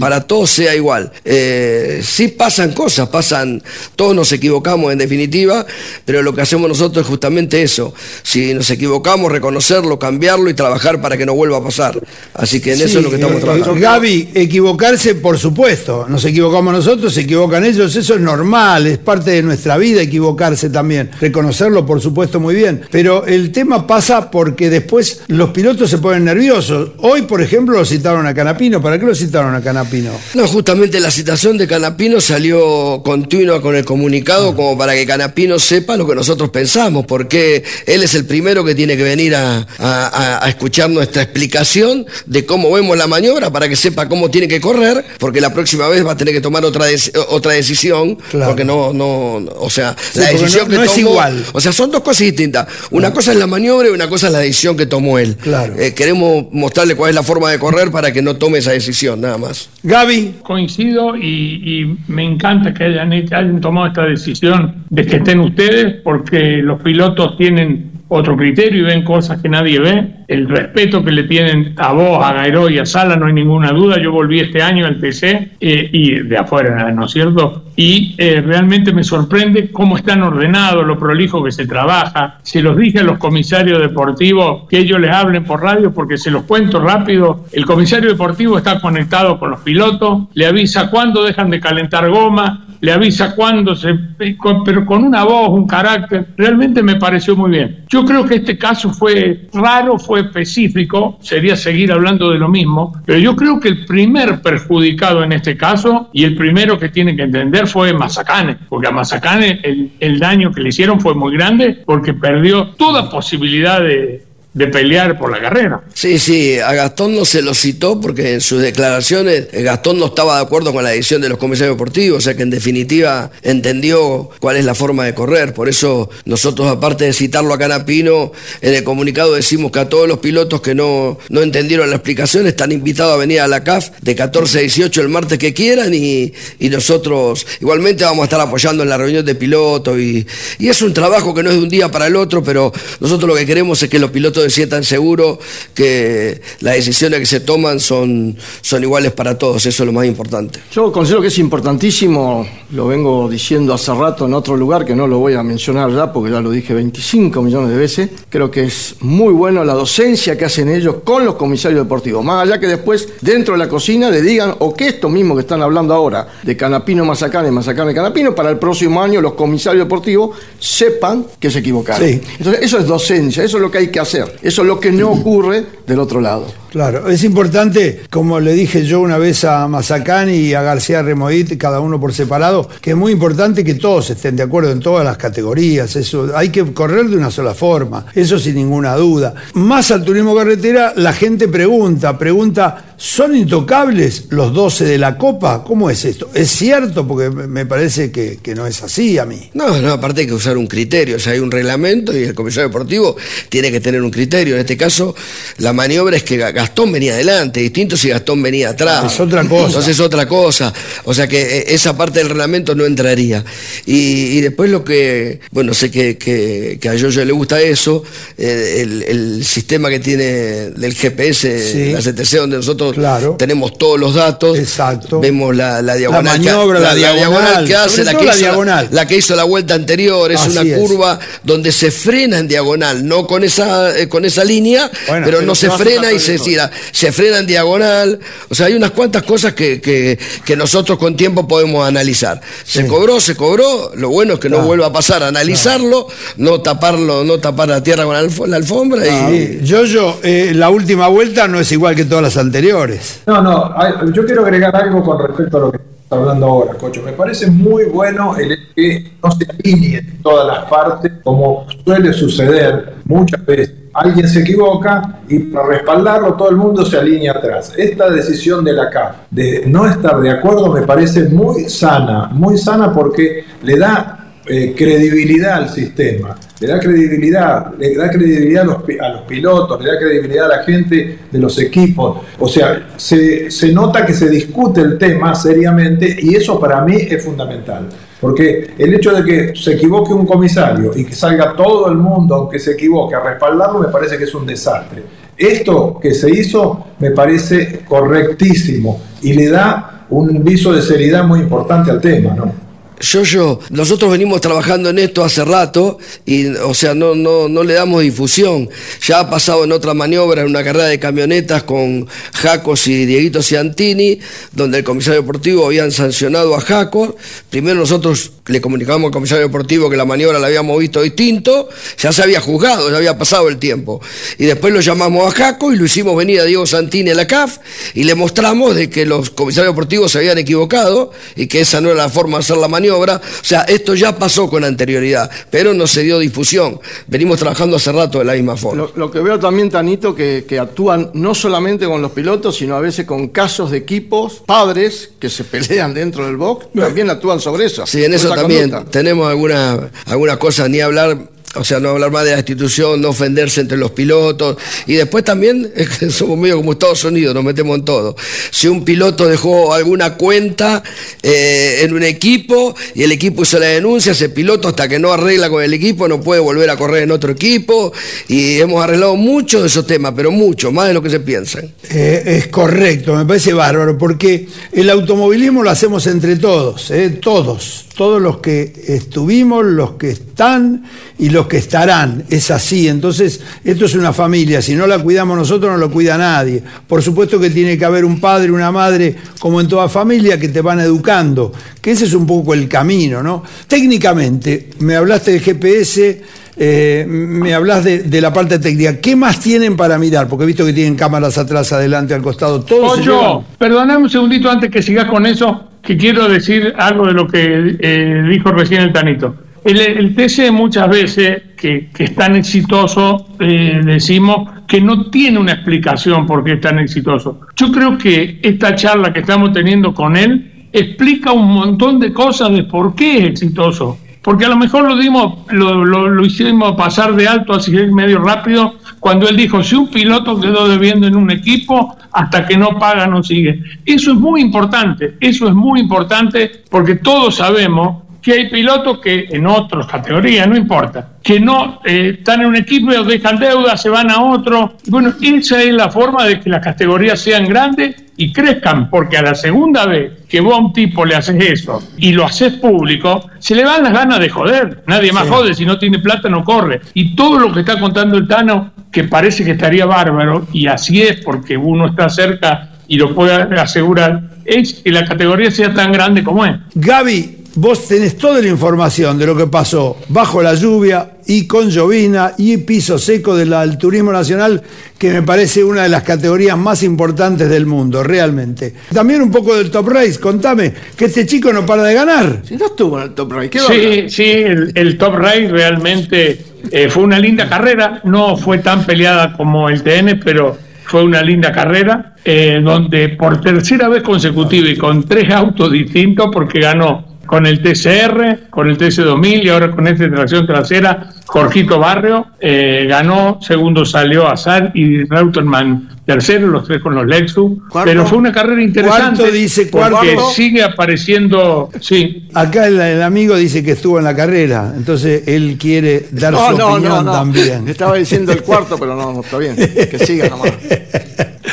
para 0.00 0.26
todos 0.26 0.50
sea 0.50 0.74
igual. 0.74 1.12
Eh, 1.24 2.00
sí 2.02 2.28
pasan 2.28 2.72
cosas, 2.72 3.08
pasan, 3.08 3.62
todos 3.96 4.14
nos 4.14 4.32
equivocamos 4.32 4.92
en 4.92 4.98
definitiva, 4.98 5.66
pero 6.04 6.22
lo 6.22 6.34
que 6.34 6.42
hacemos 6.42 6.68
nosotros 6.68 7.04
es 7.04 7.08
justamente 7.08 7.62
eso. 7.62 7.94
Si 8.22 8.54
nos 8.54 8.70
equivocamos, 8.70 9.30
reconocerlo, 9.30 9.98
cambiarlo 9.98 10.50
y 10.50 10.54
trabajar 10.54 11.00
para 11.00 11.16
que 11.16 11.23
no 11.26 11.34
vuelva 11.34 11.58
a 11.58 11.62
pasar. 11.64 11.98
Así 12.34 12.60
que 12.60 12.72
en 12.74 12.80
eso 12.82 12.98
es 12.98 13.04
lo 13.04 13.10
que 13.10 13.16
estamos 13.16 13.36
eh, 13.38 13.40
trabajando. 13.40 13.80
Gaby, 13.80 14.30
equivocarse, 14.34 15.14
por 15.16 15.38
supuesto. 15.38 16.06
Nos 16.08 16.24
equivocamos 16.24 16.72
nosotros, 16.72 17.12
se 17.14 17.22
equivocan 17.22 17.64
ellos. 17.64 17.94
Eso 17.96 18.14
es 18.14 18.20
normal, 18.20 18.86
es 18.86 18.98
parte 18.98 19.30
de 19.32 19.42
nuestra 19.42 19.76
vida 19.78 20.02
equivocarse 20.02 20.70
también. 20.70 21.10
Reconocerlo, 21.20 21.84
por 21.86 22.00
supuesto, 22.00 22.40
muy 22.40 22.54
bien. 22.54 22.82
Pero 22.90 23.26
el 23.26 23.52
tema 23.52 23.86
pasa 23.86 24.30
porque 24.30 24.70
después 24.70 25.20
los 25.28 25.50
pilotos 25.50 25.90
se 25.90 25.98
ponen 25.98 26.24
nerviosos. 26.24 26.90
Hoy, 26.98 27.22
por 27.22 27.42
ejemplo, 27.42 27.76
lo 27.78 27.84
citaron 27.84 28.26
a 28.26 28.34
Canapino. 28.34 28.80
¿Para 28.82 28.98
qué 28.98 29.06
lo 29.06 29.14
citaron 29.14 29.54
a 29.54 29.60
Canapino? 29.60 30.10
No, 30.34 30.46
justamente 30.48 31.00
la 31.00 31.10
citación 31.10 31.58
de 31.58 31.66
Canapino 31.66 32.20
salió 32.20 33.02
continua 33.04 33.60
con 33.60 33.76
el 33.76 33.84
comunicado 33.84 34.54
como 34.54 34.76
para 34.76 34.94
que 34.94 35.06
Canapino 35.06 35.58
sepa 35.58 35.96
lo 35.96 36.06
que 36.06 36.14
nosotros 36.14 36.50
pensamos, 36.50 37.04
porque 37.06 37.62
él 37.86 38.02
es 38.02 38.14
el 38.14 38.24
primero 38.26 38.64
que 38.64 38.74
tiene 38.74 38.96
que 38.96 39.02
venir 39.02 39.34
a, 39.34 39.58
a- 39.58 39.66
a- 39.78 40.44
a 40.44 40.48
escuchar 40.48 40.90
nuestra 40.90 41.13
explicación 41.22 42.06
de 42.26 42.44
cómo 42.46 42.72
vemos 42.72 42.96
la 42.96 43.06
maniobra 43.06 43.50
para 43.50 43.68
que 43.68 43.76
sepa 43.76 44.08
cómo 44.08 44.30
tiene 44.30 44.48
que 44.48 44.60
correr, 44.60 45.04
porque 45.18 45.40
la 45.40 45.52
próxima 45.52 45.88
vez 45.88 46.06
va 46.06 46.12
a 46.12 46.16
tener 46.16 46.34
que 46.34 46.40
tomar 46.40 46.64
otra, 46.64 46.86
otra 47.28 47.52
decisión, 47.52 48.16
Claro. 48.30 48.46
porque 48.50 48.64
no, 48.64 48.92
no, 48.92 49.40
no- 49.40 49.52
o 49.58 49.70
sea, 49.70 49.94
Sí, 49.98 50.18
la 50.20 50.26
decisión 50.30 50.64
no- 50.64 50.70
que 50.70 50.76
no 50.76 50.82
es 50.84 50.98
igual. 50.98 51.44
o 51.52 51.60
sea, 51.60 51.72
son 51.72 51.90
dos 51.90 52.02
cosas 52.02 52.20
distintas. 52.20 52.66
Una 52.90 53.12
cosa 53.12 53.32
es 53.32 53.38
la 53.38 53.46
maniobra 53.46 53.88
y 53.88 53.92
una 53.92 54.08
cosa 54.08 54.26
es 54.28 54.32
la 54.32 54.38
decisión 54.40 54.76
que 54.76 54.86
tomó 54.86 55.18
él. 55.18 55.36
Claro. 55.36 55.74
Eh, 55.78 55.94
queremos 55.94 56.46
mostrarle 56.52 56.94
cuál 56.96 57.10
es 57.10 57.14
la 57.14 57.22
forma 57.22 57.50
de 57.50 57.58
correr 57.58 57.90
para 57.90 58.12
que 58.12 58.22
no 58.22 58.36
tome 58.36 58.58
esa 58.58 58.72
decisión, 58.72 59.20
nada 59.20 59.38
más. 59.38 59.68
Gaby, 59.82 60.36
Coincido 60.42 61.16
y, 61.16 61.22
y 61.64 61.96
me 62.08 62.24
encanta 62.24 62.72
que 62.74 62.84
hayan, 62.84 63.12
hayan 63.12 63.60
tomado 63.60 63.86
esta 63.88 64.02
decisión 64.04 64.84
de 64.90 65.04
que 65.06 65.16
estén 65.16 65.40
ustedes, 65.40 65.96
porque 66.02 66.58
los 66.62 66.80
pilotos 66.82 67.36
tienen 67.36 67.92
otro 68.08 68.36
criterio 68.36 68.82
y 68.82 68.84
ven 68.84 69.04
cosas 69.04 69.40
que 69.40 69.48
nadie 69.48 69.80
ve. 69.80 70.08
El 70.28 70.48
respeto 70.48 71.04
que 71.04 71.10
le 71.10 71.24
tienen 71.24 71.74
a 71.76 71.92
vos, 71.92 72.24
a 72.24 72.32
Gairo 72.32 72.70
y 72.70 72.78
a 72.78 72.86
Sala, 72.86 73.16
no 73.16 73.26
hay 73.26 73.32
ninguna 73.32 73.72
duda. 73.72 74.00
Yo 74.00 74.12
volví 74.12 74.40
este 74.40 74.62
año 74.62 74.86
al 74.86 74.98
TC 74.98 75.22
eh, 75.60 75.88
y 75.92 76.20
de 76.20 76.38
afuera, 76.38 76.90
¿no 76.92 77.06
es 77.06 77.12
cierto? 77.12 77.64
Y 77.76 78.14
eh, 78.18 78.40
realmente 78.40 78.92
me 78.92 79.02
sorprende 79.02 79.70
cómo 79.70 79.96
están 79.96 80.22
ordenados, 80.22 80.86
lo 80.86 80.98
prolijo 80.98 81.42
que 81.42 81.50
se 81.50 81.66
trabaja. 81.66 82.38
Se 82.42 82.62
los 82.62 82.76
dije 82.76 83.00
a 83.00 83.04
los 83.04 83.18
comisarios 83.18 83.80
deportivos 83.80 84.68
que 84.68 84.78
ellos 84.78 85.00
les 85.00 85.10
hablen 85.10 85.44
por 85.44 85.62
radio 85.62 85.92
porque 85.92 86.16
se 86.16 86.30
los 86.30 86.44
cuento 86.44 86.80
rápido. 86.80 87.44
El 87.52 87.66
comisario 87.66 88.10
deportivo 88.10 88.56
está 88.56 88.80
conectado 88.80 89.38
con 89.38 89.50
los 89.50 89.60
pilotos, 89.60 90.24
le 90.34 90.46
avisa 90.46 90.90
cuándo 90.90 91.24
dejan 91.24 91.50
de 91.50 91.60
calentar 91.60 92.08
goma, 92.08 92.63
le 92.80 92.92
avisa 92.92 93.34
cuándo 93.34 93.74
se... 93.74 93.94
con- 94.38 94.64
pero 94.64 94.84
con 94.84 95.04
una 95.04 95.24
voz, 95.24 95.50
un 95.50 95.66
carácter, 95.66 96.26
realmente 96.36 96.82
me 96.82 96.96
pareció 96.96 97.36
muy 97.36 97.50
bien. 97.50 97.84
Yo 97.88 98.04
creo 98.04 98.24
que 98.24 98.36
este 98.36 98.58
caso 98.58 98.90
fue 98.90 99.46
raro, 99.52 99.98
fue 99.98 100.20
específico, 100.20 101.18
sería 101.20 101.56
seguir 101.56 101.92
hablando 101.92 102.30
de 102.30 102.38
lo 102.38 102.48
mismo, 102.48 102.92
pero 103.04 103.18
yo 103.18 103.34
creo 103.36 103.58
que 103.60 103.68
el 103.68 103.84
primer 103.86 104.40
perjudicado 104.42 105.22
en 105.24 105.32
este 105.32 105.56
caso 105.56 106.08
y 106.12 106.24
el 106.24 106.34
primero 106.36 106.78
que 106.78 106.88
tiene 106.88 107.16
que 107.16 107.22
entender 107.22 107.66
fue 107.66 107.92
Mazacane, 107.92 108.56
porque 108.68 108.88
a 108.88 108.90
Mazacane 108.90 109.60
el, 109.62 109.92
el 110.00 110.18
daño 110.18 110.52
que 110.52 110.60
le 110.60 110.68
hicieron 110.70 111.00
fue 111.00 111.14
muy 111.14 111.32
grande 111.34 111.82
porque 111.84 112.14
perdió 112.14 112.68
toda 112.76 113.08
posibilidad 113.10 113.80
de, 113.80 114.24
de 114.54 114.68
pelear 114.68 115.18
por 115.18 115.32
la 115.32 115.40
carrera. 115.40 115.82
Sí, 115.92 116.18
sí, 116.18 116.58
a 116.60 116.72
Gastón 116.72 117.14
no 117.16 117.24
se 117.24 117.42
lo 117.42 117.54
citó 117.54 118.00
porque 118.00 118.34
en 118.34 118.40
sus 118.40 118.62
declaraciones 118.62 119.48
eh, 119.52 119.62
Gastón 119.62 119.98
no 119.98 120.06
estaba 120.06 120.36
de 120.36 120.42
acuerdo 120.42 120.72
con 120.72 120.84
la 120.84 120.90
decisión 120.90 121.20
de 121.20 121.28
los 121.28 121.38
comisarios 121.38 121.76
deportivos, 121.76 122.18
o 122.18 122.20
sea 122.20 122.36
que 122.36 122.44
en 122.44 122.50
definitiva 122.50 123.32
entendió 123.42 124.30
cuál 124.38 124.56
es 124.56 124.64
la 124.64 124.76
forma 124.76 125.04
de 125.04 125.14
correr. 125.14 125.52
Por 125.54 125.68
eso 125.68 126.08
nosotros, 126.24 126.68
aparte 126.68 127.04
de 127.04 127.12
citarlo 127.12 127.52
a 127.52 127.58
Canapino, 127.58 128.30
en 128.60 128.74
el 128.74 128.84
comunicado 128.84 129.34
decimos 129.34 129.72
que 129.72 129.80
a 129.80 129.88
todos 129.88 130.06
los 130.06 130.18
pilotos 130.18 130.60
que 130.60 130.74
no, 130.74 131.18
no 131.28 131.42
entendieron 131.42 131.90
la 131.90 131.96
explicación 131.96 132.46
están 132.46 132.70
invitados 132.70 133.14
a 133.14 133.16
venir 133.16 133.40
a 133.40 133.48
la 133.48 133.64
CAF 133.64 133.90
de 134.02 134.14
14 134.14 134.58
a 134.58 134.60
18 134.60 135.00
el 135.00 135.08
martes 135.08 135.38
que 135.38 135.52
quieran 135.52 135.92
y, 135.92 136.32
y 136.60 136.68
nosotros 136.68 137.44
igualmente 137.60 138.04
vamos 138.04 138.22
a 138.22 138.24
estar 138.24 138.40
apoyando 138.40 138.84
en 138.84 138.88
la 138.88 138.96
reunión 138.96 139.24
de 139.24 139.34
pilotos 139.34 139.98
y, 139.98 140.24
y 140.60 140.68
es 140.68 140.80
un 140.80 140.94
trabajo 140.94 141.34
que 141.34 141.42
no 141.42 141.50
es 141.50 141.56
de 141.56 141.62
un 141.62 141.68
día 141.68 141.90
para 141.90 142.06
el 142.06 142.14
otro, 142.14 142.44
pero 142.44 142.72
nosotros 143.00 143.28
lo 143.28 143.34
que 143.34 143.46
queremos 143.46 143.82
es 143.82 143.88
que 143.88 143.98
los 143.98 144.12
pilotos 144.12 144.43
se 144.44 144.50
sientan 144.50 144.84
seguros 144.84 145.38
que 145.74 146.40
las 146.60 146.74
decisiones 146.74 147.20
que 147.20 147.26
se 147.26 147.40
toman 147.40 147.80
son, 147.80 148.36
son 148.60 148.82
iguales 148.82 149.12
para 149.12 149.36
todos, 149.36 149.64
eso 149.66 149.82
es 149.82 149.86
lo 149.86 149.92
más 149.92 150.06
importante. 150.06 150.60
Yo 150.72 150.92
considero 150.92 151.20
que 151.20 151.28
es 151.28 151.38
importantísimo, 151.38 152.46
lo 152.70 152.86
vengo 152.86 153.28
diciendo 153.28 153.74
hace 153.74 153.92
rato 153.94 154.26
en 154.26 154.34
otro 154.34 154.56
lugar, 154.56 154.84
que 154.84 154.94
no 154.94 155.06
lo 155.06 155.18
voy 155.18 155.34
a 155.34 155.42
mencionar 155.42 155.90
ya 155.92 156.12
porque 156.12 156.30
ya 156.30 156.40
lo 156.40 156.50
dije 156.50 156.74
25 156.74 157.42
millones 157.42 157.70
de 157.70 157.76
veces. 157.76 158.10
Creo 158.28 158.50
que 158.50 158.64
es 158.64 158.96
muy 159.00 159.32
bueno 159.32 159.64
la 159.64 159.74
docencia 159.74 160.36
que 160.36 160.44
hacen 160.44 160.68
ellos 160.68 160.96
con 161.04 161.24
los 161.24 161.34
comisarios 161.34 161.82
deportivos. 161.84 162.24
Más 162.24 162.42
allá 162.42 162.58
que 162.58 162.66
después, 162.66 163.08
dentro 163.20 163.54
de 163.54 163.58
la 163.58 163.68
cocina, 163.68 164.10
le 164.10 164.22
digan, 164.22 164.54
o 164.58 164.74
que 164.74 164.88
esto 164.88 165.08
mismo 165.08 165.34
que 165.34 165.42
están 165.42 165.62
hablando 165.62 165.94
ahora, 165.94 166.28
de 166.42 166.56
Canapino 166.56 167.04
Mazacane, 167.04 167.50
Mazacane 167.50 167.94
Canapino, 167.94 168.34
para 168.34 168.50
el 168.50 168.58
próximo 168.58 169.02
año 169.02 169.20
los 169.20 169.34
comisarios 169.34 169.84
deportivos 169.84 170.36
sepan 170.58 171.26
que 171.38 171.50
se 171.50 171.60
equivocaron. 171.60 172.08
Sí. 172.08 172.20
Entonces, 172.38 172.62
eso 172.62 172.78
es 172.78 172.86
docencia, 172.86 173.44
eso 173.44 173.56
es 173.56 173.62
lo 173.62 173.70
que 173.70 173.78
hay 173.78 173.88
que 173.88 174.00
hacer. 174.00 174.33
Eso 174.42 174.62
es 174.62 174.68
lo 174.68 174.80
que 174.80 174.92
no 174.92 175.10
ocurre 175.10 175.64
del 175.86 176.00
otro 176.00 176.20
lado. 176.20 176.46
Claro, 176.74 177.08
es 177.08 177.22
importante, 177.22 178.00
como 178.10 178.40
le 178.40 178.52
dije 178.52 178.84
yo 178.84 179.00
una 179.00 179.16
vez 179.16 179.44
a 179.44 179.68
Mazacán 179.68 180.28
y 180.28 180.54
a 180.54 180.62
García 180.62 181.02
Remoit, 181.02 181.56
cada 181.56 181.78
uno 181.78 182.00
por 182.00 182.12
separado, 182.12 182.68
que 182.80 182.90
es 182.90 182.96
muy 182.96 183.12
importante 183.12 183.62
que 183.62 183.74
todos 183.74 184.10
estén 184.10 184.34
de 184.34 184.42
acuerdo 184.42 184.72
en 184.72 184.80
todas 184.80 185.04
las 185.04 185.16
categorías. 185.16 185.94
Eso 185.94 186.36
hay 186.36 186.48
que 186.48 186.64
correr 186.72 187.06
de 187.06 187.16
una 187.16 187.30
sola 187.30 187.54
forma, 187.54 188.06
eso 188.12 188.40
sin 188.40 188.56
ninguna 188.56 188.96
duda. 188.96 189.34
Más 189.52 189.92
al 189.92 190.04
turismo 190.04 190.34
carretera, 190.34 190.94
la 190.96 191.12
gente 191.12 191.46
pregunta, 191.46 192.18
pregunta, 192.18 192.96
¿son 192.96 193.36
intocables 193.36 194.24
los 194.30 194.52
12 194.52 194.84
de 194.84 194.98
la 194.98 195.16
Copa? 195.16 195.62
¿Cómo 195.62 195.90
es 195.90 196.04
esto? 196.04 196.30
¿Es 196.34 196.50
cierto? 196.50 197.06
Porque 197.06 197.30
me 197.30 197.66
parece 197.66 198.10
que, 198.10 198.40
que 198.42 198.56
no 198.56 198.66
es 198.66 198.82
así 198.82 199.16
a 199.16 199.24
mí. 199.24 199.48
No, 199.54 199.80
no, 199.80 199.92
aparte 199.92 200.22
hay 200.22 200.26
que 200.26 200.34
usar 200.34 200.56
un 200.56 200.66
criterio, 200.66 201.18
o 201.18 201.20
sea, 201.20 201.34
hay 201.34 201.38
un 201.38 201.52
reglamento 201.52 202.12
y 202.12 202.24
el 202.24 202.34
comisario 202.34 202.66
deportivo 202.66 203.14
tiene 203.48 203.70
que 203.70 203.80
tener 203.80 204.02
un 204.02 204.10
criterio. 204.10 204.56
En 204.56 204.62
este 204.62 204.76
caso, 204.76 205.14
la 205.58 205.72
maniobra 205.72 206.16
es 206.16 206.24
que 206.24 206.63
Gastón 206.64 206.92
venía 206.92 207.12
adelante, 207.14 207.60
distinto 207.60 207.96
si 207.96 208.08
Gastón 208.08 208.42
venía 208.42 208.70
atrás. 208.70 209.12
Es 209.12 209.20
otra 209.20 209.44
cosa. 209.46 209.66
Entonces 209.66 209.90
es 209.94 210.00
otra 210.00 210.26
cosa. 210.26 210.72
O 211.04 211.12
sea 211.12 211.28
que 211.28 211.40
eh, 211.58 211.64
esa 211.68 211.96
parte 211.96 212.20
del 212.20 212.28
reglamento 212.30 212.74
no 212.74 212.84
entraría. 212.86 213.44
Y, 213.86 214.38
y 214.38 214.40
después 214.40 214.70
lo 214.70 214.82
que, 214.82 215.40
bueno, 215.50 215.74
sé 215.74 215.90
que, 215.90 216.16
que, 216.16 216.78
que 216.80 216.88
a 216.88 216.94
Yoyo 216.94 217.24
le 217.24 217.32
gusta 217.32 217.60
eso, 217.60 218.02
eh, 218.38 218.78
el, 218.82 219.02
el 219.02 219.44
sistema 219.44 219.90
que 219.90 220.00
tiene 220.00 220.24
del 220.70 220.94
GPS, 220.94 221.44
Sí. 221.72 221.92
la 221.92 222.00
CTC, 222.00 222.36
donde 222.38 222.56
nosotros 222.56 222.94
Claro. 222.94 223.36
tenemos 223.38 223.76
todos 223.76 223.98
los 224.00 224.14
datos, 224.14 224.58
Exacto. 224.58 225.20
vemos 225.20 225.54
la, 225.54 225.82
la 225.82 225.94
diagonal, 225.96 226.24
maniobra, 226.24 226.80
la 226.80 226.94
diagonal, 226.94 227.66
que 227.66 227.74
hace, 227.76 228.04
la 228.04 228.14
que, 228.14 228.24
la 228.24 228.36
hizo 228.36 228.64
la 228.90 229.06
que 229.06 229.16
hizo 229.16 229.36
la 229.36 229.44
vuelta 229.44 229.74
anterior, 229.74 230.30
es 230.32 230.40
Así 230.40 230.50
una 230.50 230.62
es. 230.62 230.78
curva 230.78 231.18
donde 231.42 231.72
se 231.72 231.90
frena 231.90 232.38
en 232.38 232.48
diagonal, 232.48 233.06
no 233.06 233.26
con 233.26 233.44
esa, 233.44 233.96
eh, 233.98 234.08
con 234.08 234.24
esa 234.24 234.44
línea, 234.44 234.90
Bueno, 235.08 235.26
pero, 235.26 235.38
pero 235.38 235.46
no 235.46 235.54
se 235.54 235.70
frena 235.70 236.10
y 236.12 236.18
se. 236.18 236.38
Mira, 236.54 236.70
se 236.92 237.10
frena 237.12 237.38
en 237.38 237.46
diagonal. 237.46 238.18
O 238.48 238.54
sea, 238.54 238.66
hay 238.66 238.74
unas 238.74 238.92
cuantas 238.92 239.22
cosas 239.24 239.52
que, 239.54 239.80
que, 239.80 240.18
que 240.44 240.56
nosotros 240.56 240.98
con 240.98 241.16
tiempo 241.16 241.46
podemos 241.48 241.86
analizar. 241.86 242.40
Se 242.64 242.86
cobró, 242.86 243.20
se 243.20 243.34
cobró. 243.34 243.90
Lo 243.96 244.08
bueno 244.10 244.34
es 244.34 244.40
que 244.40 244.48
no 244.48 244.60
vuelva 244.60 244.86
a 244.86 244.92
pasar, 244.92 245.22
analizarlo, 245.22 246.06
no 246.36 246.60
taparlo, 246.60 247.24
no 247.24 247.38
tapar 247.38 247.68
la 247.68 247.82
tierra 247.82 248.04
con 248.04 248.14
la, 248.14 248.22
alf- 248.22 248.46
la 248.46 248.56
alfombra. 248.56 249.04
y, 249.32 249.60
Yo, 249.64 249.84
yo, 249.84 250.20
eh, 250.22 250.52
la 250.54 250.70
última 250.70 251.08
vuelta 251.08 251.48
no 251.48 251.58
es 251.60 251.70
igual 251.72 251.94
que 251.96 252.04
todas 252.04 252.22
las 252.22 252.36
anteriores. 252.36 253.20
No, 253.26 253.42
no, 253.42 253.74
yo 254.12 254.24
quiero 254.24 254.42
agregar 254.44 254.74
algo 254.76 255.02
con 255.02 255.18
respecto 255.26 255.56
a 255.56 255.60
lo 255.60 255.72
que 255.72 255.78
hablando 256.10 256.46
ahora, 256.46 256.74
Cocho. 256.74 257.02
Me 257.02 257.12
parece 257.12 257.50
muy 257.50 257.84
bueno 257.84 258.36
el 258.36 258.56
que 258.74 259.12
no 259.22 259.30
se 259.30 259.46
alineen 259.50 260.18
todas 260.22 260.46
las 260.46 260.68
partes, 260.68 261.12
como 261.22 261.66
suele 261.84 262.12
suceder 262.12 262.94
muchas 263.04 263.44
veces. 263.44 263.74
Alguien 263.92 264.28
se 264.28 264.40
equivoca 264.40 265.20
y 265.28 265.38
para 265.38 265.68
respaldarlo 265.68 266.34
todo 266.34 266.50
el 266.50 266.56
mundo 266.56 266.84
se 266.84 266.98
alinea 266.98 267.32
atrás. 267.32 267.72
Esta 267.76 268.10
decisión 268.10 268.64
de 268.64 268.72
la 268.72 268.90
CAF 268.90 269.16
de 269.30 269.64
no 269.66 269.86
estar 269.86 270.20
de 270.20 270.30
acuerdo 270.30 270.72
me 270.72 270.82
parece 270.82 271.28
muy 271.28 271.68
sana, 271.68 272.28
muy 272.32 272.58
sana 272.58 272.92
porque 272.92 273.44
le 273.62 273.76
da 273.78 274.32
eh, 274.46 274.74
credibilidad 274.76 275.54
al 275.54 275.70
sistema, 275.70 276.36
le 276.64 276.72
da 276.72 276.80
credibilidad, 276.80 277.74
le 277.78 277.94
da 277.94 278.10
credibilidad 278.10 278.62
a 278.62 279.08
los, 279.10 279.22
pilotos, 279.22 279.82
le 279.82 279.90
da 279.90 279.98
credibilidad 279.98 280.46
a 280.46 280.56
la 280.56 280.62
gente 280.62 281.18
de 281.30 281.38
los 281.38 281.58
equipos. 281.58 282.18
O 282.38 282.48
sea, 282.48 282.88
se, 282.96 283.50
se 283.50 283.70
nota 283.72 284.06
que 284.06 284.14
se 284.14 284.30
discute 284.30 284.80
el 284.80 284.96
tema 284.96 285.34
seriamente 285.34 286.16
y 286.20 286.34
eso 286.34 286.58
para 286.58 286.80
mí 286.80 286.96
es 286.96 287.22
fundamental. 287.22 287.88
Porque 288.18 288.70
el 288.78 288.94
hecho 288.94 289.12
de 289.12 289.24
que 289.24 289.54
se 289.54 289.74
equivoque 289.74 290.14
un 290.14 290.24
comisario 290.24 290.92
y 290.96 291.04
que 291.04 291.14
salga 291.14 291.54
todo 291.54 291.90
el 291.90 291.98
mundo, 291.98 292.34
aunque 292.34 292.58
se 292.58 292.72
equivoque, 292.72 293.14
a 293.14 293.20
respaldarlo, 293.20 293.80
me 293.80 293.88
parece 293.88 294.16
que 294.16 294.24
es 294.24 294.34
un 294.34 294.46
desastre. 294.46 295.02
Esto 295.36 295.98
que 296.00 296.14
se 296.14 296.30
hizo 296.30 296.86
me 296.98 297.10
parece 297.10 297.80
correctísimo 297.86 299.00
y 299.20 299.34
le 299.34 299.50
da 299.50 300.06
un 300.08 300.42
viso 300.42 300.72
de 300.72 300.80
seriedad 300.80 301.24
muy 301.24 301.40
importante 301.40 301.90
al 301.90 302.00
tema, 302.00 302.32
¿no? 302.32 302.63
Yo, 303.04 303.22
yo, 303.22 303.60
nosotros 303.68 304.10
venimos 304.10 304.40
trabajando 304.40 304.88
en 304.88 304.98
esto 304.98 305.22
hace 305.22 305.44
rato 305.44 305.98
y, 306.24 306.46
o 306.46 306.72
sea, 306.72 306.94
no, 306.94 307.14
no, 307.14 307.48
no 307.50 307.62
le 307.62 307.74
damos 307.74 308.00
difusión. 308.02 308.70
Ya 309.02 309.20
ha 309.20 309.28
pasado 309.30 309.64
en 309.64 309.72
otra 309.72 309.92
maniobra, 309.92 310.40
en 310.40 310.48
una 310.48 310.64
carrera 310.64 310.86
de 310.86 310.98
camionetas 310.98 311.64
con 311.64 312.06
Jacos 312.32 312.86
y 312.86 313.04
Dieguito 313.04 313.42
Ciantini, 313.42 314.18
donde 314.52 314.78
el 314.78 314.84
comisario 314.84 315.20
deportivo 315.20 315.66
habían 315.66 315.92
sancionado 315.92 316.54
a 316.54 316.60
Jacos. 316.60 317.14
Primero 317.50 317.78
nosotros 317.78 318.32
le 318.46 318.60
comunicamos 318.60 319.08
al 319.08 319.12
comisario 319.12 319.44
deportivo 319.44 319.88
que 319.88 319.96
la 319.96 320.04
maniobra 320.04 320.38
la 320.38 320.48
habíamos 320.48 320.78
visto 320.78 321.00
distinto, 321.00 321.68
ya 321.98 322.12
se 322.12 322.22
había 322.22 322.40
juzgado, 322.40 322.90
ya 322.90 322.96
había 322.98 323.16
pasado 323.16 323.48
el 323.48 323.56
tiempo. 323.56 324.00
Y 324.38 324.44
después 324.44 324.72
lo 324.72 324.80
llamamos 324.80 325.26
a 325.26 325.36
Jaco 325.36 325.72
y 325.72 325.76
lo 325.76 325.84
hicimos 325.84 326.14
venir 326.16 326.40
a 326.40 326.44
Diego 326.44 326.66
Santini 326.66 327.10
a 327.10 327.14
la 327.14 327.26
CAF 327.26 327.58
y 327.94 328.04
le 328.04 328.14
mostramos 328.14 328.74
de 328.74 328.90
que 328.90 329.06
los 329.06 329.30
comisarios 329.30 329.72
deportivos 329.72 330.12
se 330.12 330.18
habían 330.18 330.36
equivocado 330.36 331.10
y 331.36 331.46
que 331.46 331.60
esa 331.60 331.80
no 331.80 331.90
era 331.90 332.02
la 332.02 332.08
forma 332.10 332.38
de 332.38 332.42
hacer 332.42 332.58
la 332.58 332.68
maniobra. 332.68 333.16
O 333.16 333.44
sea, 333.44 333.62
esto 333.62 333.94
ya 333.94 334.18
pasó 334.18 334.48
con 334.50 334.64
anterioridad, 334.64 335.30
pero 335.50 335.72
no 335.72 335.86
se 335.86 336.02
dio 336.02 336.18
difusión. 336.18 336.80
Venimos 337.06 337.38
trabajando 337.38 337.76
hace 337.76 337.92
rato 337.92 338.18
de 338.18 338.26
la 338.26 338.34
misma 338.34 338.56
forma. 338.56 338.82
Lo, 338.82 338.92
lo 338.94 339.10
que 339.10 339.20
veo 339.20 339.38
también, 339.38 339.70
Tanito, 339.70 340.14
que, 340.14 340.44
que 340.46 340.58
actúan 340.58 341.10
no 341.14 341.34
solamente 341.34 341.86
con 341.86 342.02
los 342.02 342.12
pilotos, 342.12 342.56
sino 342.56 342.76
a 342.76 342.80
veces 342.80 343.06
con 343.06 343.28
casos 343.28 343.70
de 343.70 343.78
equipos, 343.78 344.42
padres 344.44 345.12
que 345.18 345.30
se 345.30 345.44
pelean 345.44 345.94
dentro 345.94 346.26
del 346.26 346.36
box, 346.36 346.66
también 346.74 347.08
actúan 347.08 347.40
sobre 347.40 347.64
eso. 347.64 347.86
Sí, 347.86 348.04
en 348.04 348.12
eso 348.12 348.33
también 348.34 348.70
conducta. 348.70 348.90
tenemos 348.90 349.28
alguna, 349.28 349.90
algunas 350.06 350.36
cosas, 350.38 350.68
ni 350.70 350.80
hablar, 350.80 351.16
o 351.56 351.64
sea, 351.64 351.80
no 351.80 351.90
hablar 351.90 352.10
más 352.10 352.24
de 352.24 352.32
la 352.32 352.38
institución, 352.38 353.00
no 353.00 353.10
ofenderse 353.10 353.60
entre 353.60 353.78
los 353.78 353.90
pilotos. 353.92 354.56
Y 354.86 354.94
después 354.94 355.24
también 355.24 355.72
somos 356.10 356.38
medio 356.38 356.56
como 356.56 356.72
Estados 356.72 357.04
Unidos, 357.04 357.34
nos 357.34 357.44
metemos 357.44 357.78
en 357.78 357.84
todo. 357.84 358.16
Si 358.50 358.68
un 358.68 358.84
piloto 358.84 359.26
dejó 359.26 359.72
alguna 359.72 360.14
cuenta 360.14 360.82
eh, 361.22 361.80
en 361.82 361.94
un 361.94 362.02
equipo 362.02 362.74
y 362.94 363.02
el 363.02 363.12
equipo 363.12 363.42
hizo 363.42 363.58
la 363.58 363.66
denuncia, 363.66 364.12
ese 364.12 364.28
piloto 364.28 364.68
hasta 364.68 364.88
que 364.88 364.98
no 364.98 365.12
arregla 365.12 365.48
con 365.48 365.62
el 365.62 365.72
equipo 365.72 366.08
no 366.08 366.20
puede 366.20 366.40
volver 366.40 366.70
a 366.70 366.76
correr 366.76 367.04
en 367.04 367.10
otro 367.10 367.32
equipo. 367.32 367.92
Y 368.28 368.58
hemos 368.58 368.82
arreglado 368.82 369.16
mucho 369.16 369.60
de 369.60 369.68
esos 369.68 369.86
temas, 369.86 370.12
pero 370.16 370.30
mucho, 370.30 370.72
más 370.72 370.88
de 370.88 370.94
lo 370.94 371.02
que 371.02 371.10
se 371.10 371.20
piensan. 371.20 371.72
Eh, 371.90 372.22
es 372.26 372.48
correcto, 372.48 373.14
me 373.14 373.24
parece 373.24 373.52
bárbaro, 373.52 373.96
porque 373.96 374.46
el 374.72 374.90
automovilismo 374.90 375.62
lo 375.62 375.70
hacemos 375.70 376.06
entre 376.06 376.36
todos, 376.36 376.90
eh, 376.90 377.18
todos, 377.20 377.86
todos 377.96 378.20
los 378.20 378.38
que 378.38 378.72
estuvimos, 378.88 379.64
los 379.64 379.92
que 379.92 380.10
están 380.34 380.82
y 381.16 381.30
los 381.30 381.46
que 381.46 381.58
estarán, 381.58 382.24
es 382.28 382.50
así, 382.50 382.88
entonces 382.88 383.40
esto 383.62 383.84
es 383.84 383.94
una 383.94 384.12
familia, 384.12 384.60
si 384.60 384.74
no 384.74 384.84
la 384.84 384.98
cuidamos 384.98 385.38
nosotros 385.38 385.70
no 385.70 385.78
lo 385.78 385.92
cuida 385.92 386.18
nadie. 386.18 386.60
Por 386.88 387.02
supuesto 387.02 387.38
que 387.38 387.50
tiene 387.50 387.78
que 387.78 387.84
haber 387.84 388.04
un 388.04 388.18
padre, 388.18 388.50
una 388.50 388.72
madre, 388.72 389.14
como 389.38 389.60
en 389.60 389.68
toda 389.68 389.88
familia, 389.88 390.38
que 390.38 390.48
te 390.48 390.60
van 390.60 390.80
educando, 390.80 391.52
que 391.80 391.92
ese 391.92 392.06
es 392.06 392.14
un 392.14 392.26
poco 392.26 392.52
el 392.52 392.68
camino, 392.68 393.22
¿no? 393.22 393.44
Técnicamente, 393.68 394.70
me 394.80 394.96
hablaste 394.96 395.30
del 395.30 395.40
GPS, 395.40 396.22
eh, 396.56 397.04
me 397.06 397.54
hablas 397.54 397.84
de, 397.84 398.02
de 398.02 398.20
la 398.20 398.32
parte 398.32 398.58
técnica. 398.58 399.00
¿Qué 399.00 399.14
más 399.14 399.38
tienen 399.38 399.76
para 399.76 399.98
mirar? 399.98 400.26
Porque 400.26 400.42
he 400.42 400.46
visto 400.48 400.66
que 400.66 400.72
tienen 400.72 400.96
cámaras 400.96 401.38
atrás, 401.38 401.72
adelante, 401.72 402.12
al 402.12 402.22
costado. 402.22 402.60
Todo. 402.64 402.86
Ocho, 402.86 403.44
perdóname 403.56 404.02
un 404.02 404.10
segundito 404.10 404.50
antes 404.50 404.68
que 404.68 404.82
sigas 404.82 405.08
con 405.08 405.26
eso, 405.26 405.68
que 405.80 405.96
quiero 405.96 406.28
decir 406.28 406.74
algo 406.76 407.06
de 407.06 407.12
lo 407.12 407.28
que 407.28 407.76
eh, 407.78 408.24
dijo 408.28 408.50
recién 408.50 408.82
el 408.82 408.92
Tanito. 408.92 409.43
El, 409.64 409.80
el 409.80 410.52
muchas 410.52 410.88
veces, 410.90 411.42
que, 411.56 411.88
que 411.92 412.04
es 412.04 412.14
tan 412.14 412.36
exitoso, 412.36 413.28
eh, 413.40 413.80
decimos 413.82 414.50
que 414.68 414.80
no 414.80 415.08
tiene 415.10 415.38
una 415.38 415.52
explicación 415.52 416.26
por 416.26 416.44
qué 416.44 416.52
es 416.52 416.60
tan 416.60 416.78
exitoso. 416.78 417.40
Yo 417.56 417.72
creo 417.72 417.96
que 417.96 418.40
esta 418.42 418.74
charla 418.74 419.12
que 419.12 419.20
estamos 419.20 419.52
teniendo 419.52 419.94
con 419.94 420.16
él 420.16 420.68
explica 420.70 421.32
un 421.32 421.50
montón 421.52 421.98
de 421.98 422.12
cosas 422.12 422.52
de 422.52 422.64
por 422.64 422.94
qué 422.94 423.18
es 423.18 423.24
exitoso. 423.24 423.98
Porque 424.20 424.44
a 424.46 424.48
lo 424.48 424.56
mejor 424.56 424.88
lo 424.88 424.96
dimos, 424.96 425.50
lo 425.52 426.24
hicimos 426.24 426.76
pasar 426.76 427.14
de 427.14 427.28
alto 427.28 427.52
así 427.52 427.72
medio 427.72 428.20
rápido 428.20 428.74
cuando 429.04 429.28
él 429.28 429.36
dijo, 429.36 429.62
si 429.62 429.74
un 429.74 429.90
piloto 429.90 430.40
quedó 430.40 430.66
debiendo 430.66 431.06
en 431.06 431.14
un 431.14 431.30
equipo, 431.30 431.94
hasta 432.10 432.46
que 432.46 432.56
no 432.56 432.78
paga 432.78 433.06
no 433.06 433.22
sigue. 433.22 433.62
Eso 433.84 434.12
es 434.12 434.16
muy 434.16 434.40
importante, 434.40 435.18
eso 435.20 435.46
es 435.46 435.54
muy 435.54 435.80
importante 435.80 436.62
porque 436.70 436.94
todos 436.94 437.34
sabemos 437.34 438.03
que 438.24 438.32
hay 438.32 438.48
pilotos 438.48 439.00
que 439.00 439.26
en 439.28 439.46
otras 439.46 439.86
categorías, 439.86 440.48
no 440.48 440.56
importa, 440.56 441.10
que 441.22 441.38
no 441.38 441.82
eh, 441.84 442.16
están 442.18 442.40
en 442.40 442.46
un 442.46 442.56
equipo, 442.56 442.90
dejan 443.04 443.38
deuda, 443.38 443.76
se 443.76 443.90
van 443.90 444.10
a 444.10 444.22
otro. 444.22 444.78
Bueno, 444.86 445.12
esa 445.20 445.62
es 445.62 445.74
la 445.74 445.90
forma 445.90 446.24
de 446.24 446.40
que 446.40 446.48
las 446.48 446.64
categorías 446.64 447.20
sean 447.20 447.46
grandes 447.46 448.02
y 448.16 448.32
crezcan, 448.32 448.88
porque 448.88 449.18
a 449.18 449.22
la 449.22 449.34
segunda 449.34 449.84
vez 449.84 450.24
que 450.26 450.40
vos 450.40 450.54
a 450.54 450.56
un 450.56 450.72
tipo 450.72 451.04
le 451.04 451.16
haces 451.16 451.36
eso 451.38 451.82
y 451.98 452.12
lo 452.12 452.24
haces 452.24 452.54
público, 452.54 453.28
se 453.38 453.54
le 453.54 453.62
van 453.62 453.82
las 453.82 453.92
ganas 453.92 454.18
de 454.18 454.30
joder. 454.30 454.84
Nadie 454.86 455.12
más 455.12 455.28
jode, 455.28 455.52
si 455.52 455.66
no 455.66 455.78
tiene 455.78 455.98
plata 455.98 456.30
no 456.30 456.44
corre. 456.44 456.80
Y 456.94 457.14
todo 457.14 457.38
lo 457.38 457.52
que 457.52 457.60
está 457.60 457.78
contando 457.78 458.16
el 458.16 458.26
Tano, 458.26 458.72
que 458.90 459.04
parece 459.04 459.44
que 459.44 459.50
estaría 459.50 459.84
bárbaro, 459.84 460.46
y 460.50 460.66
así 460.66 461.02
es 461.02 461.16
porque 461.22 461.58
uno 461.58 461.88
está 461.88 462.08
cerca 462.08 462.70
y 462.88 462.96
lo 462.96 463.14
puede 463.14 463.34
asegurar, 463.60 464.22
es 464.44 464.74
que 464.74 464.90
la 464.90 465.04
categoría 465.04 465.50
sea 465.50 465.72
tan 465.74 465.92
grande 465.92 466.22
como 466.22 466.44
es. 466.44 466.56
Gaby, 466.74 467.33
vos 467.56 467.86
tenés 467.86 468.16
toda 468.16 468.40
la 468.40 468.48
información 468.48 469.18
de 469.18 469.26
lo 469.26 469.36
que 469.36 469.46
pasó 469.46 469.96
bajo 470.08 470.42
la 470.42 470.54
lluvia 470.54 471.12
y 471.26 471.46
con 471.46 471.70
llovina 471.70 472.32
y 472.36 472.56
piso 472.58 472.98
seco 472.98 473.36
del 473.36 473.50
del 473.50 473.78
turismo 473.78 474.12
nacional, 474.12 474.62
que 474.98 475.12
me 475.12 475.22
parece 475.22 475.62
una 475.62 475.84
de 475.84 475.88
las 475.88 476.02
categorías 476.02 476.58
más 476.58 476.82
importantes 476.82 477.48
del 477.48 477.66
mundo, 477.66 478.02
realmente. 478.02 478.74
También 478.92 479.22
un 479.22 479.30
poco 479.30 479.54
del 479.54 479.70
Top 479.70 479.88
Race, 479.88 480.18
contame, 480.18 480.72
que 480.96 481.04
este 481.04 481.24
chico 481.24 481.52
no 481.52 481.64
para 481.64 481.84
de 481.84 481.94
ganar. 481.94 482.40
Si 482.42 482.56
no 482.56 482.66
estuvo 482.66 482.98
en 482.98 483.04
el 483.04 483.14
Top 483.14 483.32
Race, 483.32 483.50
¿qué 483.50 483.60
va 483.60 483.66
a 483.66 483.68
hablar? 483.68 483.92
Sí, 483.92 484.10
sí, 484.10 484.24
el, 484.24 484.72
el 484.74 484.98
Top 484.98 485.14
Race 485.14 485.48
realmente 485.48 486.44
eh, 486.70 486.88
fue 486.88 487.04
una 487.04 487.18
linda 487.18 487.48
carrera, 487.48 488.00
no 488.04 488.36
fue 488.36 488.58
tan 488.58 488.84
peleada 488.84 489.36
como 489.36 489.68
el 489.68 489.82
TN, 489.82 490.20
pero 490.24 490.56
fue 490.84 491.04
una 491.04 491.22
linda 491.22 491.52
carrera, 491.52 492.14
eh, 492.24 492.60
donde 492.62 493.10
por 493.10 493.40
tercera 493.40 493.88
vez 493.88 494.02
consecutiva 494.02 494.68
y 494.68 494.76
con 494.76 495.04
tres 495.06 495.30
autos 495.30 495.70
distintos, 495.72 496.28
porque 496.32 496.60
ganó 496.60 497.13
con 497.26 497.46
el 497.46 497.60
TCR, 497.62 498.48
con 498.50 498.68
el 498.68 498.78
TC2000 498.78 499.44
y 499.44 499.48
ahora 499.48 499.70
con 499.70 499.86
este 499.86 500.08
de 500.08 500.16
tracción 500.16 500.46
trasera, 500.46 501.08
Jorgito 501.26 501.78
Barrio 501.78 502.26
eh, 502.40 502.86
ganó, 502.88 503.38
segundo 503.40 503.84
salió 503.84 504.28
Azar 504.28 504.70
y 504.74 505.04
Reutemann 505.04 505.88
tercero, 506.04 506.48
los 506.48 506.66
tres 506.66 506.82
con 506.82 506.94
los 506.94 507.06
Lexus, 507.06 507.52
Cuarto. 507.70 507.90
pero 507.90 508.04
fue 508.06 508.18
una 508.18 508.30
carrera 508.30 508.62
interesante. 508.62 509.20
Cuarto 509.22 509.32
dice, 509.34 509.66
porque 509.72 509.90
cuarto. 510.14 510.30
sigue 510.32 510.62
apareciendo, 510.62 511.70
sí, 511.80 512.28
Acá 512.34 512.66
el, 512.66 512.78
el 512.78 513.02
amigo 513.02 513.36
dice 513.36 513.64
que 513.64 513.70
estuvo 513.72 513.98
en 513.98 514.04
la 514.04 514.14
carrera, 514.14 514.72
entonces 514.76 515.26
él 515.26 515.56
quiere 515.58 516.06
dar 516.10 516.32
No, 516.34 516.50
su 516.50 516.58
no, 516.58 516.68
opinión 516.74 516.92
no, 516.92 517.02
no. 517.04 517.12
también. 517.12 517.68
Estaba 517.68 517.96
diciendo 517.96 518.32
el 518.32 518.42
cuarto, 518.42 518.76
pero 518.78 518.94
no, 518.94 519.12
no, 519.14 519.20
está 519.22 519.38
bien. 519.38 519.56
Que 519.56 519.98
siga 519.98 520.28
nomás. 520.28 520.52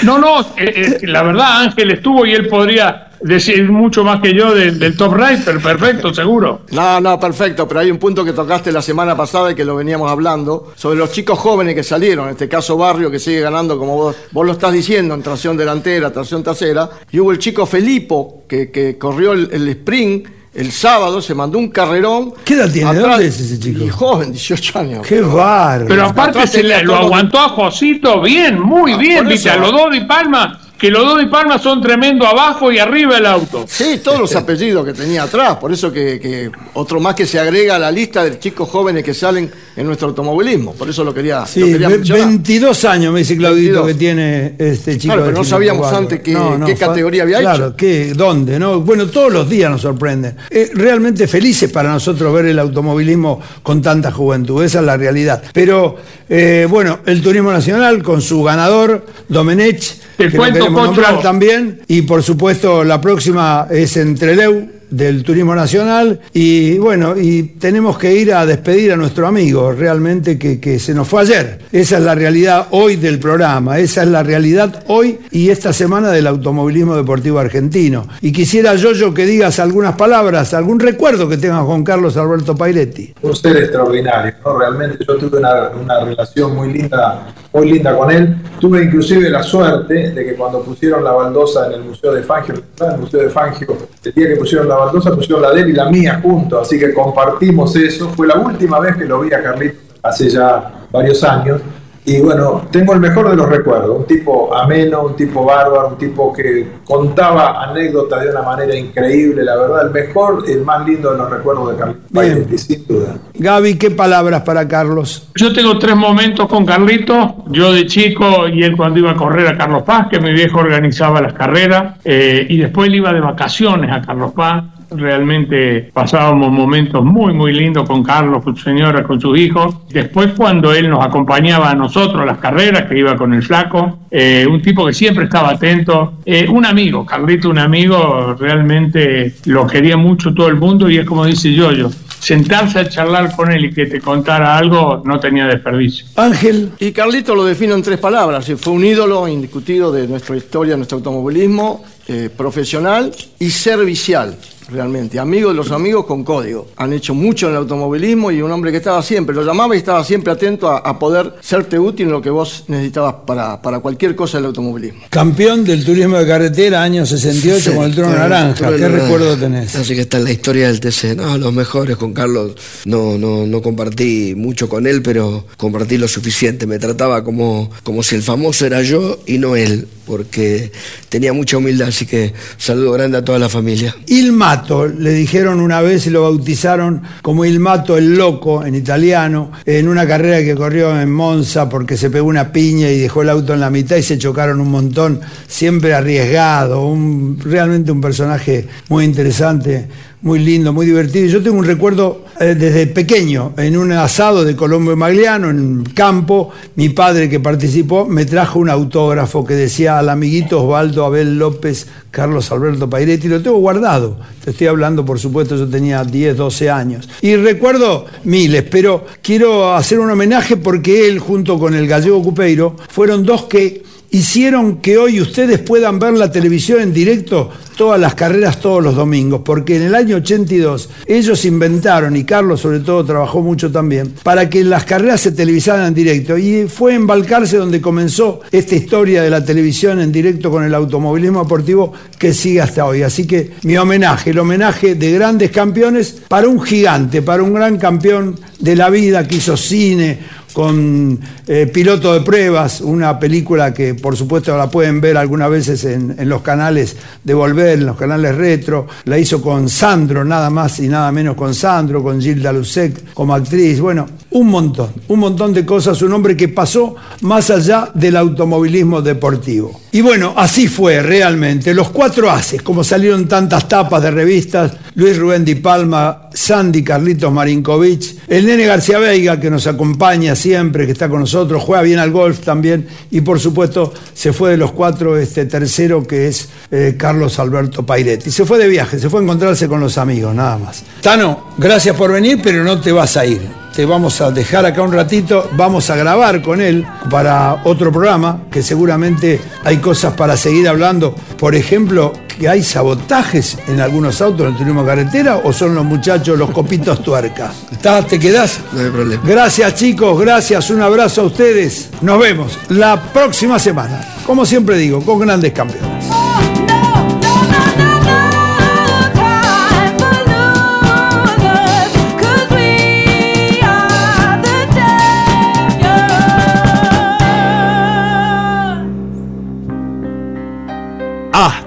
No, 0.04 0.18
no, 0.18 0.42
eh, 0.58 0.98
eh, 1.02 1.08
la 1.08 1.24
verdad 1.24 1.62
Ángel 1.62 1.92
estuvo 1.92 2.26
y 2.26 2.34
él 2.34 2.48
podría 2.48 3.08
decir 3.24 3.70
mucho 3.70 4.04
más 4.04 4.20
que 4.22 4.34
yo 4.34 4.54
del, 4.54 4.80
del 4.80 4.96
top 4.98 5.14
rider, 5.16 5.60
perfecto, 5.62 6.14
seguro. 6.14 6.62
No, 6.72 7.00
no, 7.00 7.20
perfecto, 7.20 7.68
pero 7.68 7.82
hay 7.82 7.92
un 7.92 7.98
punto 7.98 8.26
que 8.26 8.34
tocaste 8.34 8.72
la 8.72 8.82
semana 8.82 9.16
pasada 9.16 9.52
y 9.52 9.56
que 9.56 9.64
lo 9.66 9.76
veníamos 9.76 10.10
hablando, 10.12 10.72
sobre 10.76 10.98
los 10.98 11.12
chicos 11.12 11.38
jóvenes 11.40 11.76
que 11.76 11.84
salieron, 11.84 12.26
en 12.26 12.32
este 12.32 12.50
caso 12.50 12.78
Barrio, 12.78 13.12
que 13.12 13.20
sigue 13.20 13.42
ganando 13.42 13.78
como 13.78 13.96
vos, 13.96 14.16
vos 14.32 14.46
lo 14.46 14.52
estás 14.54 14.74
diciendo, 14.74 15.14
en 15.14 15.22
tracción 15.24 15.56
delantera, 15.58 16.12
tracción 16.12 16.44
trasera, 16.44 16.90
y 17.12 17.20
hubo 17.20 17.32
el 17.32 17.40
chico 17.40 17.66
Felipo, 17.66 18.44
que, 18.48 18.72
que 18.72 18.98
corrió 18.98 19.34
el, 19.34 19.50
el 19.52 19.68
sprint, 19.70 20.28
el 20.54 20.72
sábado 20.74 21.22
se 21.22 21.34
mandó 21.34 21.58
un 21.58 21.70
carrerón. 21.70 22.34
¿Qué 22.44 22.56
edad 22.56 22.70
tiene? 22.70 22.90
atrás- 22.90 23.10
¿Dónde 23.12 23.28
es 23.28 23.40
ese 23.40 23.58
chico? 23.58 23.84
Y 23.86 23.90
joven, 23.90 24.32
18 24.34 24.80
años. 24.80 25.08
Qué 25.08 25.22
bárbaro. 25.22 25.86
Pero 25.88 26.06
aparte 26.08 26.46
se 26.48 26.62
le, 26.62 26.84
lo 26.84 26.96
aguantó 26.98 27.40
a 27.40 27.50
Josito 27.50 28.22
bien, 28.22 28.60
muy 28.60 28.92
Ah, 28.92 28.98
bien, 28.98 29.28
viste, 29.30 29.50
a 29.50 29.56
los 29.56 29.72
dos 29.72 29.90
de 29.92 30.02
Palma, 30.02 30.60
que 30.82 30.90
los 30.90 31.06
dos 31.06 31.20
de 31.20 31.28
Palma 31.28 31.60
son 31.60 31.80
tremendo 31.80 32.26
abajo 32.26 32.72
y 32.72 32.80
arriba 32.80 33.18
el 33.20 33.26
auto. 33.28 33.66
Sí, 33.68 34.02
todos 34.04 34.20
los 34.20 34.36
apellidos 34.36 34.84
que 34.84 34.94
tenía 34.94 35.24
atrás, 35.24 35.58
por 35.58 35.72
eso 35.72 35.94
que, 35.94 36.20
que 36.20 36.50
otro 36.74 37.00
más 37.00 37.14
que 37.14 37.28
se 37.28 37.40
agrega 37.40 37.76
a 37.76 37.80
la 37.80 37.92
lista 37.92 38.24
de 38.24 38.40
chicos 38.40 38.68
jóvenes 38.68 39.04
que 39.04 39.14
salen 39.14 39.52
en 39.76 39.86
nuestro 39.86 40.08
automovilismo, 40.08 40.74
por 40.74 40.90
eso 40.90 41.04
lo 41.04 41.14
quería, 41.14 41.46
Sí, 41.46 41.60
lo 41.60 41.66
quería 41.68 41.88
ve- 41.88 41.98
mencionar. 41.98 42.28
22 42.30 42.86
años 42.86 43.14
me 43.14 43.20
dice 43.20 43.38
Claudito 43.38 43.84
22. 43.84 43.88
que 43.88 43.94
tiene 43.94 44.56
este 44.58 44.98
chico. 44.98 45.14
Claro, 45.14 45.28
pero 45.28 45.38
no 45.38 45.44
sabíamos 45.44 45.94
antes 45.94 46.20
qué- 46.22 46.76
categoría 46.80 47.24
había 47.24 47.40
Claro, 47.42 47.68
hecho. 47.68 47.76
qué, 47.78 48.14
dónde, 48.16 48.58
¿no? 48.58 48.82
Bueno, 48.82 49.06
todos 49.08 49.32
los 49.32 49.48
días 49.48 49.70
nos 49.70 49.82
sorprenden. 49.82 50.36
Eh, 50.50 50.72
realmente 50.74 51.28
felices 51.28 51.72
para 51.72 51.92
nosotros 51.92 52.34
ver 52.34 52.46
el 52.48 52.58
automovilismo 52.58 53.40
con 53.62 53.84
tanta 53.84 54.12
juventud, 54.12 54.64
esa 54.64 54.80
es 54.80 54.86
la 54.86 54.98
realidad. 54.98 55.44
Pero, 55.54 55.96
eh, 56.28 56.66
bueno, 56.68 57.00
el 57.06 57.22
turismo 57.22 57.52
nacional 57.52 58.02
con 58.02 58.20
su 58.22 58.42
ganador, 58.42 59.06
Domenech, 59.30 59.84
Te 60.18 60.26
que 60.26 60.30
lo 60.32 60.38
cuento, 60.38 60.60
queremos 60.60 60.80
Pocho. 60.80 61.02
nombrar 61.02 61.22
también, 61.22 61.82
y 61.88 62.02
por 62.04 62.24
supuesto 62.24 62.84
la 62.84 63.00
próxima 63.00 63.68
es 63.70 63.98
en 63.98 64.16
Treleu, 64.16 64.70
del 64.92 65.24
Turismo 65.24 65.56
Nacional 65.56 66.20
y 66.34 66.78
bueno, 66.78 67.16
y 67.18 67.44
tenemos 67.44 67.98
que 67.98 68.14
ir 68.14 68.34
a 68.34 68.46
despedir 68.46 68.92
a 68.92 68.96
nuestro 68.96 69.26
amigo, 69.26 69.72
realmente 69.72 70.38
que, 70.38 70.60
que 70.60 70.78
se 70.78 70.94
nos 70.94 71.08
fue 71.08 71.22
ayer. 71.22 71.60
Esa 71.72 71.98
es 71.98 72.04
la 72.04 72.14
realidad 72.14 72.68
hoy 72.72 72.98
del 72.98 73.18
programa, 73.18 73.80
esa 73.80 74.04
es 74.04 74.10
la 74.10 74.22
realidad 74.22 74.84
hoy 74.88 75.20
y 75.32 75.50
esta 75.50 75.74
semana 75.74 76.12
del 76.12 76.28
automovilismo 76.28 76.96
deportivo 76.96 77.40
argentino. 77.40 78.08
Y 78.22 78.32
quisiera 78.32 78.76
yo 78.76 79.14
que 79.14 79.26
digas 79.26 79.60
algunas 79.60 79.96
palabras, 79.96 80.54
algún 80.54 80.80
recuerdo 80.80 81.28
que 81.28 81.38
tengas 81.38 81.66
con 81.66 81.84
Carlos 81.84 82.18
Alberto 82.18 82.56
Pairetti. 82.56 83.14
un 83.22 83.36
ser 83.36 83.58
extraordinario, 83.58 84.34
¿no? 84.44 84.60
Realmente 84.60 85.04
yo 85.08 85.18
tuve 85.18 85.40
una, 85.40 85.70
una 85.70 86.04
relación 86.04 86.56
muy 86.56 86.74
linda, 86.74 87.34
muy 87.54 87.72
linda 87.72 87.98
con 87.98 88.12
él. 88.12 88.36
Tuve 88.60 88.84
inclusive 88.84 89.30
la 89.30 89.42
suerte 89.42 90.12
de 90.12 90.26
que 90.26 90.36
cuando 90.36 90.62
pusieron 90.62 91.04
la 91.04 91.12
baldosa 91.12 91.68
en 91.68 91.74
el 91.74 91.84
Museo 91.84 92.14
de 92.14 92.24
Fangio, 92.24 92.56
el 92.56 93.00
Museo 93.00 93.22
de 93.22 93.30
Fangio, 93.30 93.78
el 94.04 94.14
día 94.14 94.28
que 94.30 94.36
pusieron 94.36 94.68
la 94.68 94.76
baldosa 94.86 95.16
pusieron 95.16 95.42
la 95.42 95.52
de 95.52 95.62
él 95.62 95.70
y 95.70 95.74
la 95.74 95.90
mía 95.90 96.20
juntos, 96.22 96.62
así 96.62 96.80
que 96.80 96.94
compartimos 96.94 97.76
eso. 97.76 98.10
Fue 98.10 98.28
la 98.28 98.36
última 98.36 98.80
vez 98.80 98.96
que 98.98 99.06
lo 99.06 99.22
vi 99.22 99.34
a 99.34 99.42
Carlito 99.42 99.80
hace 100.04 100.30
ya 100.30 100.72
varios 100.92 101.24
años. 101.24 101.62
Y 102.06 102.20
bueno, 102.20 102.68
tengo 102.72 102.94
el 102.94 103.00
mejor 103.00 103.30
de 103.30 103.36
los 103.36 103.48
recuerdos, 103.48 104.00
un 104.00 104.06
tipo 104.06 104.56
ameno, 104.56 105.04
un 105.04 105.16
tipo 105.16 105.46
bárbaro, 105.46 105.90
un 105.90 105.98
tipo 105.98 106.34
que 106.34 106.66
contaba 106.84 107.64
anécdotas 107.64 108.24
de 108.24 108.30
una 108.32 108.42
manera 108.42 108.76
increíble, 108.76 109.44
la 109.44 109.56
verdad, 109.56 109.86
el 109.86 109.92
mejor, 109.92 110.44
el 110.48 110.64
más 110.64 110.88
lindo 110.88 111.12
de 111.12 111.18
los 111.20 111.30
recuerdos 111.30 111.72
de 111.72 111.78
Carlitos 111.78 112.12
Bien. 112.12 112.34
Pairetti, 112.34 112.58
sin 112.58 112.88
duda. 112.88 113.18
Gaby, 113.36 113.76
¿qué 113.76 113.92
palabras 113.92 114.42
para 114.42 114.68
Carlos? 114.68 115.30
Yo 115.36 115.54
tengo 115.54 115.78
tres 115.78 115.96
momentos 115.96 116.48
con 116.48 116.66
Carlito, 116.66 117.44
yo 117.48 117.72
de 117.72 117.86
chico 117.86 118.48
y 118.48 118.64
él 118.64 118.76
cuando 118.76 119.00
iba 119.00 119.12
a 119.12 119.16
correr 119.16 119.48
a 119.48 119.58
Carlos 119.58 119.84
Paz, 119.84 120.08
que 120.10 120.20
mi 120.20 120.32
viejo 120.34 120.60
organizaba 120.60 121.22
las 121.22 121.34
carreras, 121.34 121.98
eh, 122.04 122.48
y 122.50 122.58
después 122.58 122.88
él 122.88 122.96
iba 122.96 123.14
de 123.14 123.22
vacaciones 123.22 123.92
a 123.92 124.02
Carlos 124.02 124.32
Paz. 124.34 124.64
Realmente 124.92 125.90
pasábamos 125.94 126.52
momentos 126.52 127.04
muy, 127.04 127.34
muy 127.34 127.54
lindos 127.54 127.88
con 127.88 128.04
Carlos, 128.04 128.44
con 128.44 128.56
su 128.56 128.64
señora, 128.64 129.04
con 129.04 129.20
sus 129.20 129.38
hijos. 129.38 129.76
Después 129.90 130.32
cuando 130.36 130.74
él 130.74 130.90
nos 130.90 131.04
acompañaba 131.04 131.72
a 131.72 131.76
nosotros 131.76 132.22
a 132.22 132.26
las 132.26 132.38
carreras, 132.40 132.88
que 132.88 133.00
iba 133.00 133.16
con 133.16 133.34
el 133.34 133.42
flaco, 133.44 134.00
eh, 134.12 134.46
un 134.50 134.62
tipo 134.62 134.86
que 134.86 134.94
siempre 134.94 135.26
estaba 135.26 135.52
atento, 135.52 136.16
eh, 136.26 136.48
un 136.50 136.66
amigo, 136.66 137.06
Carlito, 137.06 137.50
un 137.50 137.60
amigo, 137.60 138.36
realmente 138.40 139.34
lo 139.46 139.66
quería 139.68 139.98
mucho 139.98 140.34
todo 140.34 140.48
el 140.48 140.56
mundo 140.56 140.90
y 140.90 140.98
es 140.98 141.06
como 141.06 141.26
dice 141.26 141.54
Yoyo, 141.54 141.90
sentarse 142.22 142.80
a 142.80 142.88
charlar 142.88 143.36
con 143.36 143.52
él 143.52 143.66
y 143.66 143.74
que 143.74 143.88
te 143.88 144.00
contara 144.00 144.58
algo 144.58 145.02
no 145.06 145.20
tenía 145.20 145.48
desperdicio. 145.48 146.06
Ángel, 146.16 146.72
Y 146.80 146.92
Carlito 146.92 147.34
lo 147.34 147.44
defino 147.46 147.74
en 147.74 147.82
tres 147.82 147.98
palabras. 148.00 148.46
sí, 148.46 148.56
Fue 148.56 148.74
un 148.74 148.86
ídolo 148.86 149.28
indiscutido 149.28 149.92
de 149.92 150.08
nuestra 150.08 150.38
historia, 150.38 150.78
nuestro 150.78 150.98
automovilismo, 150.98 151.84
eh, 152.08 152.30
profesional 152.36 153.12
y 153.40 153.50
servicial, 153.50 154.38
realmente. 154.72 155.20
Amigo 155.20 155.50
de 155.50 155.56
los 155.56 155.72
amigos 155.72 156.06
con 156.06 156.24
código. 156.24 156.68
Han 156.78 156.94
hecho 156.94 157.14
mucho 157.14 157.48
en 157.48 157.54
el 157.54 157.58
automovilismo 157.60 158.32
y 158.32 158.42
un 158.42 158.52
hombre 158.52 158.72
que 158.72 158.78
estaba 158.78 159.02
siempre, 159.04 159.36
lo 159.36 159.44
llamaba 159.44 159.76
y 159.76 159.80
estaba 159.80 160.04
siempre 160.04 160.32
atento 160.32 160.70
a, 160.70 160.78
a 160.80 160.98
poder 160.98 161.36
serte 161.42 161.78
útil 161.78 162.08
en 162.08 162.12
lo 162.14 162.22
que 162.22 162.30
vos 162.30 162.66
necesitabas 162.68 163.16
para, 163.26 163.62
para 163.62 163.80
cualquier 163.80 164.16
cosa 164.16 164.38
del 164.38 164.46
automovilismo. 164.48 165.02
campeón 165.10 165.64
del 165.64 165.84
turismo 165.86 166.18
de 166.18 166.28
carretera, 166.28 166.82
año 166.84 167.06
68 167.06 167.72
Sí, 167.72 167.76
con 167.76 167.86
el 167.86 167.96
trono 167.96 168.16
naranja. 168.16 168.54
¿Qué 168.72 168.78
naranja. 168.80 168.88
recuerdo 169.04 169.38
tenés? 169.38 169.76
Así 169.76 169.96
que 169.96 170.02
está 170.02 170.18
en 170.18 170.24
la 170.26 170.32
historia 170.32 170.68
del 170.68 170.80
TC. 170.80 171.16
No, 171.16 171.38
los 171.38 171.54
mejores 171.54 171.98
con 171.98 172.14
Carlos. 172.14 172.54
No, 172.86 173.18
no, 173.18 173.46
no 173.46 173.62
compartí 173.62 174.34
mucho 174.36 174.68
con 174.70 174.88
él, 174.88 175.02
pero 175.02 175.46
compartí 175.58 175.98
lo 175.98 176.08
suficiente. 176.08 176.66
Me 176.68 176.80
trataba 176.80 177.24
como, 177.24 177.70
como 177.84 178.04
si 178.04 178.16
el 178.16 178.24
famoso 178.24 178.66
era 178.66 178.82
yo 178.82 179.20
y 179.26 179.38
no 179.38 179.56
él, 179.56 179.88
porque 180.06 180.72
tenía 181.10 181.34
mucha 181.34 181.58
humildad. 181.58 181.90
Así 181.90 182.06
que 182.06 182.34
saludo 182.58 182.92
grande 182.94 183.18
a 183.18 183.24
toda 183.26 183.40
la 183.40 183.50
familia. 183.50 183.96
Il 184.08 184.32
Le 184.70 185.12
dijeron 185.12 185.60
una 185.60 185.82
vez 185.82 186.08
y 186.08 186.10
lo 186.10 186.24
bautizaron 186.24 187.02
como 187.22 187.46
Il 187.46 187.60
Mato 187.60 187.98
el 187.98 188.16
Loco 188.16 188.66
en 188.66 188.76
italiano, 188.76 189.52
en 189.66 189.88
una 189.88 190.08
carrera 190.08 190.40
que 190.40 190.56
corrió 190.56 191.00
en 191.00 191.12
Monza 191.12 191.68
porque 191.68 191.98
se 191.98 192.10
pegó 192.10 192.28
una 192.28 192.52
piña 192.52 192.90
y 192.90 193.00
dejó 193.00 193.22
el 193.22 193.30
auto 193.30 193.54
en 193.54 193.60
la 193.60 193.70
mitad 193.70 193.98
y 193.98 194.04
se 194.04 194.18
chocaron 194.18 194.60
un 194.60 194.70
montón, 194.70 195.20
siempre 195.48 195.94
arriesgado, 195.94 196.86
un, 196.86 197.40
realmente 197.44 197.92
un 197.92 198.02
personaje 198.02 198.68
muy 198.90 199.06
interesante, 199.06 199.88
muy 200.22 200.40
lindo, 200.40 200.72
muy 200.72 200.86
divertido. 200.86 201.28
Yo 201.28 201.42
tengo 201.42 201.58
un 201.58 201.66
recuerdo 201.66 202.26
eh, 202.40 202.56
desde 202.56 202.88
pequeño, 202.88 203.54
en 203.58 203.76
un 203.76 203.92
asado 203.92 204.44
de 204.44 204.56
Colombo 204.56 204.92
y 204.92 204.96
Magliano, 204.96 205.50
en 205.50 205.84
campo, 205.84 206.52
mi 206.76 206.90
padre 206.90 207.30
que 207.30 207.40
participó 207.40 208.06
me 208.06 208.26
trajo 208.26 208.60
un 208.60 208.70
autógrafo 208.70 209.44
que 209.46 209.56
decía 209.56 209.98
al 209.98 210.10
amiguito 210.10 210.64
Osvaldo 210.64 211.06
Abel 211.06 211.40
López, 211.40 211.88
Carlos 212.12 212.52
Alberto 212.52 212.90
Pairetti, 212.90 213.28
lo 213.28 213.42
tengo 213.42 213.58
guardado. 213.58 214.18
Te 214.44 214.52
estoy 214.52 214.68
hablando, 214.68 215.06
por 215.06 215.20
supuesto, 215.20 215.56
yo 215.56 215.68
tenía 215.68 216.04
10, 216.04 216.38
12 216.38 216.70
años. 216.70 217.10
Y 217.22 217.36
recuerdo 217.36 218.06
miles, 218.24 218.64
pero 218.70 219.06
quiero 219.22 219.74
hacer 219.74 220.00
un 220.00 220.12
homenaje 220.12 220.58
porque 220.58 221.08
él, 221.08 221.20
junto 221.20 221.58
con 221.58 221.74
el 221.74 221.88
gallego 221.88 222.22
Cupeiro, 222.22 222.76
fueron 222.90 223.24
dos 223.24 223.46
que 223.46 223.84
hicieron 224.12 224.78
que 224.78 224.98
hoy 224.98 225.22
ustedes 225.22 225.60
puedan 225.60 225.98
ver 225.98 226.14
la 226.14 226.32
televisión 226.32 226.82
en 226.82 226.94
directo 226.94 227.50
todas 227.78 228.00
las 228.00 228.14
carreras 228.14 228.60
todos 228.60 228.84
los 228.84 228.96
domingos, 228.96 229.42
porque 229.44 229.78
en 229.78 229.84
el 229.84 229.96
año 229.96 230.18
82 230.18 230.90
ellos 231.08 231.46
inventaron, 231.46 232.16
y 232.16 232.26
Carlos 232.26 232.62
sobre 232.62 232.82
todo 232.82 233.04
trabajó 233.04 233.42
mucho 233.42 233.72
también, 233.72 234.14
para 234.22 234.50
que 234.50 234.64
las 234.64 234.84
carreras 234.84 235.22
se 235.22 235.32
televisaran 235.32 235.88
en 235.88 235.94
directo. 235.94 236.38
Y 236.38 236.68
fue 236.68 236.94
en 236.94 237.08
Balcarce 237.08 237.58
donde 237.58 237.82
comenzó 237.82 238.42
esta 238.52 238.76
historia 238.76 239.24
de 239.24 239.30
la 239.30 239.44
televisión 239.44 240.00
en 240.00 240.12
directo 240.12 240.52
con 240.52 240.64
el 240.64 240.76
automovilismo 240.76 241.42
deportivo 241.44 241.94
que 242.20 242.34
sigue 242.34 242.62
hasta 242.62 242.86
hoy. 242.86 243.02
Así 243.02 243.26
que 243.26 243.52
mi 243.64 243.78
homenaje, 243.78 244.30
el 244.30 244.40
homenaje 244.40 244.94
de 244.96 245.12
grandes 245.14 245.50
campeones 245.50 246.18
para 246.28 246.48
un 246.48 246.62
gigante, 246.62 247.22
para 247.22 247.42
un 247.42 247.54
gran 247.54 247.78
campeón 247.78 248.40
de 248.60 248.76
la 248.76 248.90
vida 248.90 249.28
que 249.28 249.38
hizo 249.38 249.58
cine, 249.58 250.20
con 250.54 251.20
eh, 251.48 251.68
Piloto 251.68 252.14
de 252.14 252.22
Pruebas, 252.22 252.82
una 252.82 253.20
película 253.20 253.74
que 253.74 253.96
por 253.96 254.16
supuesto 254.16 254.56
la 254.58 254.70
pueden 254.70 255.02
ver 255.02 255.18
algunas 255.18 255.50
veces 255.50 255.86
en, 255.86 256.16
en 256.18 256.30
los 256.30 256.42
canales 256.42 256.96
de 257.24 257.34
Volver, 257.34 257.80
en 257.80 257.86
los 257.86 257.98
canales 257.98 258.36
retro, 258.36 258.88
la 259.06 259.18
hizo 259.18 259.42
con 259.42 259.70
Sandro, 259.70 260.24
nada 260.24 260.50
más 260.50 260.80
y 260.80 260.88
nada 260.88 261.12
menos 261.12 261.36
con 261.36 261.54
Sandro, 261.54 262.04
con 262.04 262.22
Gilda 262.22 262.52
Lucek 262.52 263.14
como 263.14 263.34
actriz, 263.34 263.80
bueno, 263.80 264.08
un 264.32 264.48
montón, 264.48 264.90
un 265.08 265.20
montón 265.20 265.54
de 265.54 265.66
cosas, 265.66 266.02
un 266.02 266.14
hombre 266.14 266.36
que 266.38 266.48
pasó 266.48 266.96
más 267.22 267.50
allá 267.50 267.90
del 267.94 268.16
automovilismo 268.16 269.02
deportivo. 269.02 269.82
Y 269.92 270.02
bueno, 270.02 270.34
así 270.38 270.68
fue 270.68 271.02
realmente, 271.02 271.74
los 271.74 271.90
cuatro 271.90 272.32
haces, 272.32 272.62
como 272.62 272.84
salieron 272.84 273.28
tantas 273.28 273.68
tapas 273.68 274.02
de 274.02 274.12
revistas, 274.12 274.72
Luis 274.96 275.18
Rubén 275.18 275.46
Di 275.46 275.56
Palma, 275.56 276.30
Sandy 276.34 276.84
Carlitos 276.84 277.32
Marinkovic, 277.32 278.28
el 278.28 278.46
nene 278.46 278.66
García 278.66 279.00
Veiga 279.00 279.40
que 279.40 279.50
nos 279.50 279.68
acompaña 279.68 280.36
siempre, 280.36 280.86
que 280.86 280.92
está 280.92 281.08
con 281.08 281.22
nosotros, 281.22 281.64
juega 281.64 281.82
bien 281.82 282.00
al 282.00 282.12
golf 282.12 282.40
también, 282.40 282.88
y 283.10 283.22
por 283.22 283.40
supuesto 283.40 283.94
se 284.14 284.34
fue 284.34 284.52
de 284.52 284.58
los 284.58 284.72
cuatro 284.72 285.18
este 285.18 285.46
tercero 285.46 286.06
que 286.06 286.28
es 286.28 286.50
eh, 286.72 286.96
Carlos 286.98 287.40
Alberto 287.40 287.86
Pairetti. 287.86 288.32
Se 288.32 288.46
fue 288.46 288.58
de 288.58 288.68
viaje, 288.68 289.00
se 289.00 289.10
fue 289.10 289.22
a 289.22 289.24
encontrarse 289.24 289.68
con 289.68 289.80
los 289.80 289.98
amigos, 289.98 290.36
nada 290.36 290.58
más. 290.58 290.84
Tano, 291.02 291.52
gracias 291.58 291.96
por 291.96 292.12
venir, 292.12 292.40
pero 292.44 292.64
no 292.64 292.80
te 292.80 292.92
vas 292.92 293.16
a 293.18 293.26
ir. 293.26 293.42
Te 293.76 293.86
vamos 293.86 294.20
a 294.20 294.32
dejar 294.32 294.66
acá 294.66 294.82
un 294.82 294.92
ratito, 294.92 295.50
vamos 295.54 295.90
a 295.90 295.96
grabar 295.96 296.42
con 296.42 296.60
él 296.60 296.86
para 297.10 297.62
otro 297.64 297.90
programa, 297.90 298.44
que 298.52 298.62
seguramente 298.62 299.40
hay 299.64 299.78
cosas 299.78 300.14
para 300.14 300.36
seguir 300.36 300.68
hablando. 300.68 301.16
Por 301.40 301.56
ejemplo, 301.56 302.12
que 302.42 302.50
hay 302.50 302.64
sabotajes 302.64 303.56
en 303.68 303.80
algunos 303.82 304.20
autos 304.20 304.48
en 304.48 304.54
el 304.54 304.58
turismo 304.58 304.84
carretera 304.84 305.38
o 305.44 305.54
son 305.54 305.76
los 305.76 305.86
muchachos 305.86 306.40
los 306.40 306.50
copitos 306.50 307.04
tuercas? 307.04 307.54
¿Está? 307.72 308.02
¿Te 308.02 308.18
quedás? 308.18 308.60
No 308.74 308.82
hay 308.82 308.90
problema. 308.90 309.22
Gracias 309.24 309.76
chicos, 309.76 310.20
gracias, 310.20 310.72
un 310.72 310.82
abrazo 310.82 311.22
a 311.22 311.26
ustedes. 311.26 311.92
Nos 312.02 312.20
vemos 312.20 312.58
la 312.70 313.00
próxima 313.00 313.60
semana, 313.60 314.16
como 314.26 314.44
siempre 314.44 314.76
digo, 314.80 315.06
con 315.06 315.20
grandes 315.20 315.54
campeones. 315.54 316.21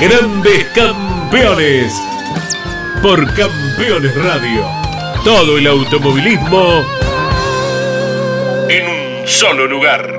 Grandes 0.00 0.64
Campeones. 0.74 1.92
Por 3.02 3.22
Campeones 3.34 4.14
Radio. 4.16 4.64
Todo 5.22 5.58
el 5.58 5.66
automovilismo 5.66 6.82
en 8.70 8.86
un 8.86 9.28
solo 9.28 9.66
lugar. 9.66 10.10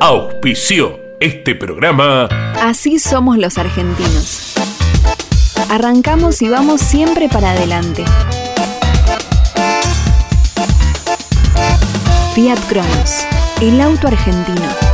Auspició 0.00 0.98
este 1.20 1.54
programa. 1.54 2.26
Así 2.60 2.98
somos 2.98 3.38
los 3.38 3.56
argentinos. 3.56 4.54
Arrancamos 5.70 6.42
y 6.42 6.48
vamos 6.48 6.80
siempre 6.80 7.28
para 7.28 7.52
adelante. 7.52 8.04
Fiat 12.34 12.58
Cronos, 12.68 13.24
el 13.60 13.80
auto 13.80 14.08
argentino. 14.08 14.91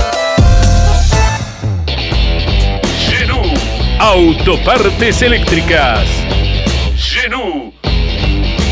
Autopartes 4.00 5.22
eléctricas. 5.22 6.06
Genú, 6.94 7.72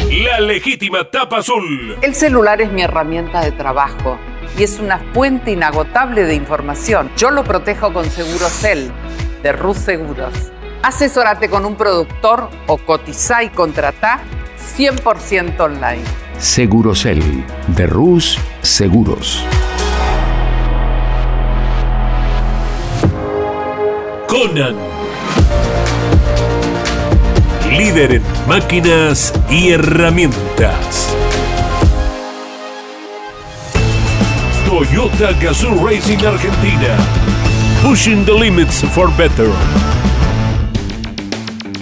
la 0.09 0.39
legítima 0.39 1.11
tapa 1.11 1.39
azul. 1.39 1.97
El 2.01 2.15
celular 2.15 2.61
es 2.61 2.71
mi 2.71 2.83
herramienta 2.83 3.41
de 3.41 3.51
trabajo 3.51 4.19
y 4.57 4.63
es 4.63 4.79
una 4.79 4.99
fuente 5.13 5.51
inagotable 5.51 6.23
de 6.23 6.37
información. 6.37 7.11
Yo 7.17 7.33
lo 7.33 7.43
protejo 7.43 7.93
con 7.93 8.09
Segurocel 8.09 8.93
de 9.43 9.51
Rus 9.51 9.79
Seguros. 9.79 10.33
Asesórate 10.85 11.51
con 11.51 11.65
un 11.65 11.75
productor 11.75 12.49
o 12.69 12.79
cotiza 12.79 13.43
y 13.43 13.49
contrata 13.49 14.21
100% 14.79 15.59
online. 15.59 16.05
Segurosel 16.39 17.21
de 17.67 17.87
Rus 17.89 18.39
Seguros. 18.63 19.45
Conan. 24.29 24.96
Líder 27.77 28.13
en 28.15 28.23
máquinas 28.49 29.35
y 29.51 29.69
herramientas. 29.69 31.15
Toyota 34.67 35.33
Gazoo 35.33 35.87
Racing 35.87 36.25
Argentina. 36.25 36.97
Pushing 37.83 38.25
the 38.25 38.33
limits 38.33 38.83
for 38.83 39.15
better. 39.19 39.51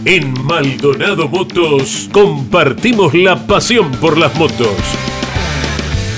En 0.05 0.35
Maldonado 0.43 1.29
Motos 1.29 2.09
compartimos 2.11 3.15
la 3.15 3.47
pasión 3.47 3.93
por 3.93 4.19
las 4.19 4.35
motos. 4.35 4.77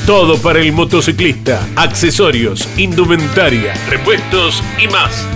Todo 0.06 0.38
para 0.38 0.60
el 0.60 0.72
motociclista, 0.72 1.60
accesorios, 1.76 2.66
indumentaria, 2.78 3.74
repuestos 3.90 4.62
y 4.82 4.88
más. 4.88 5.35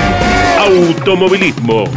automovilismo. 0.71 1.87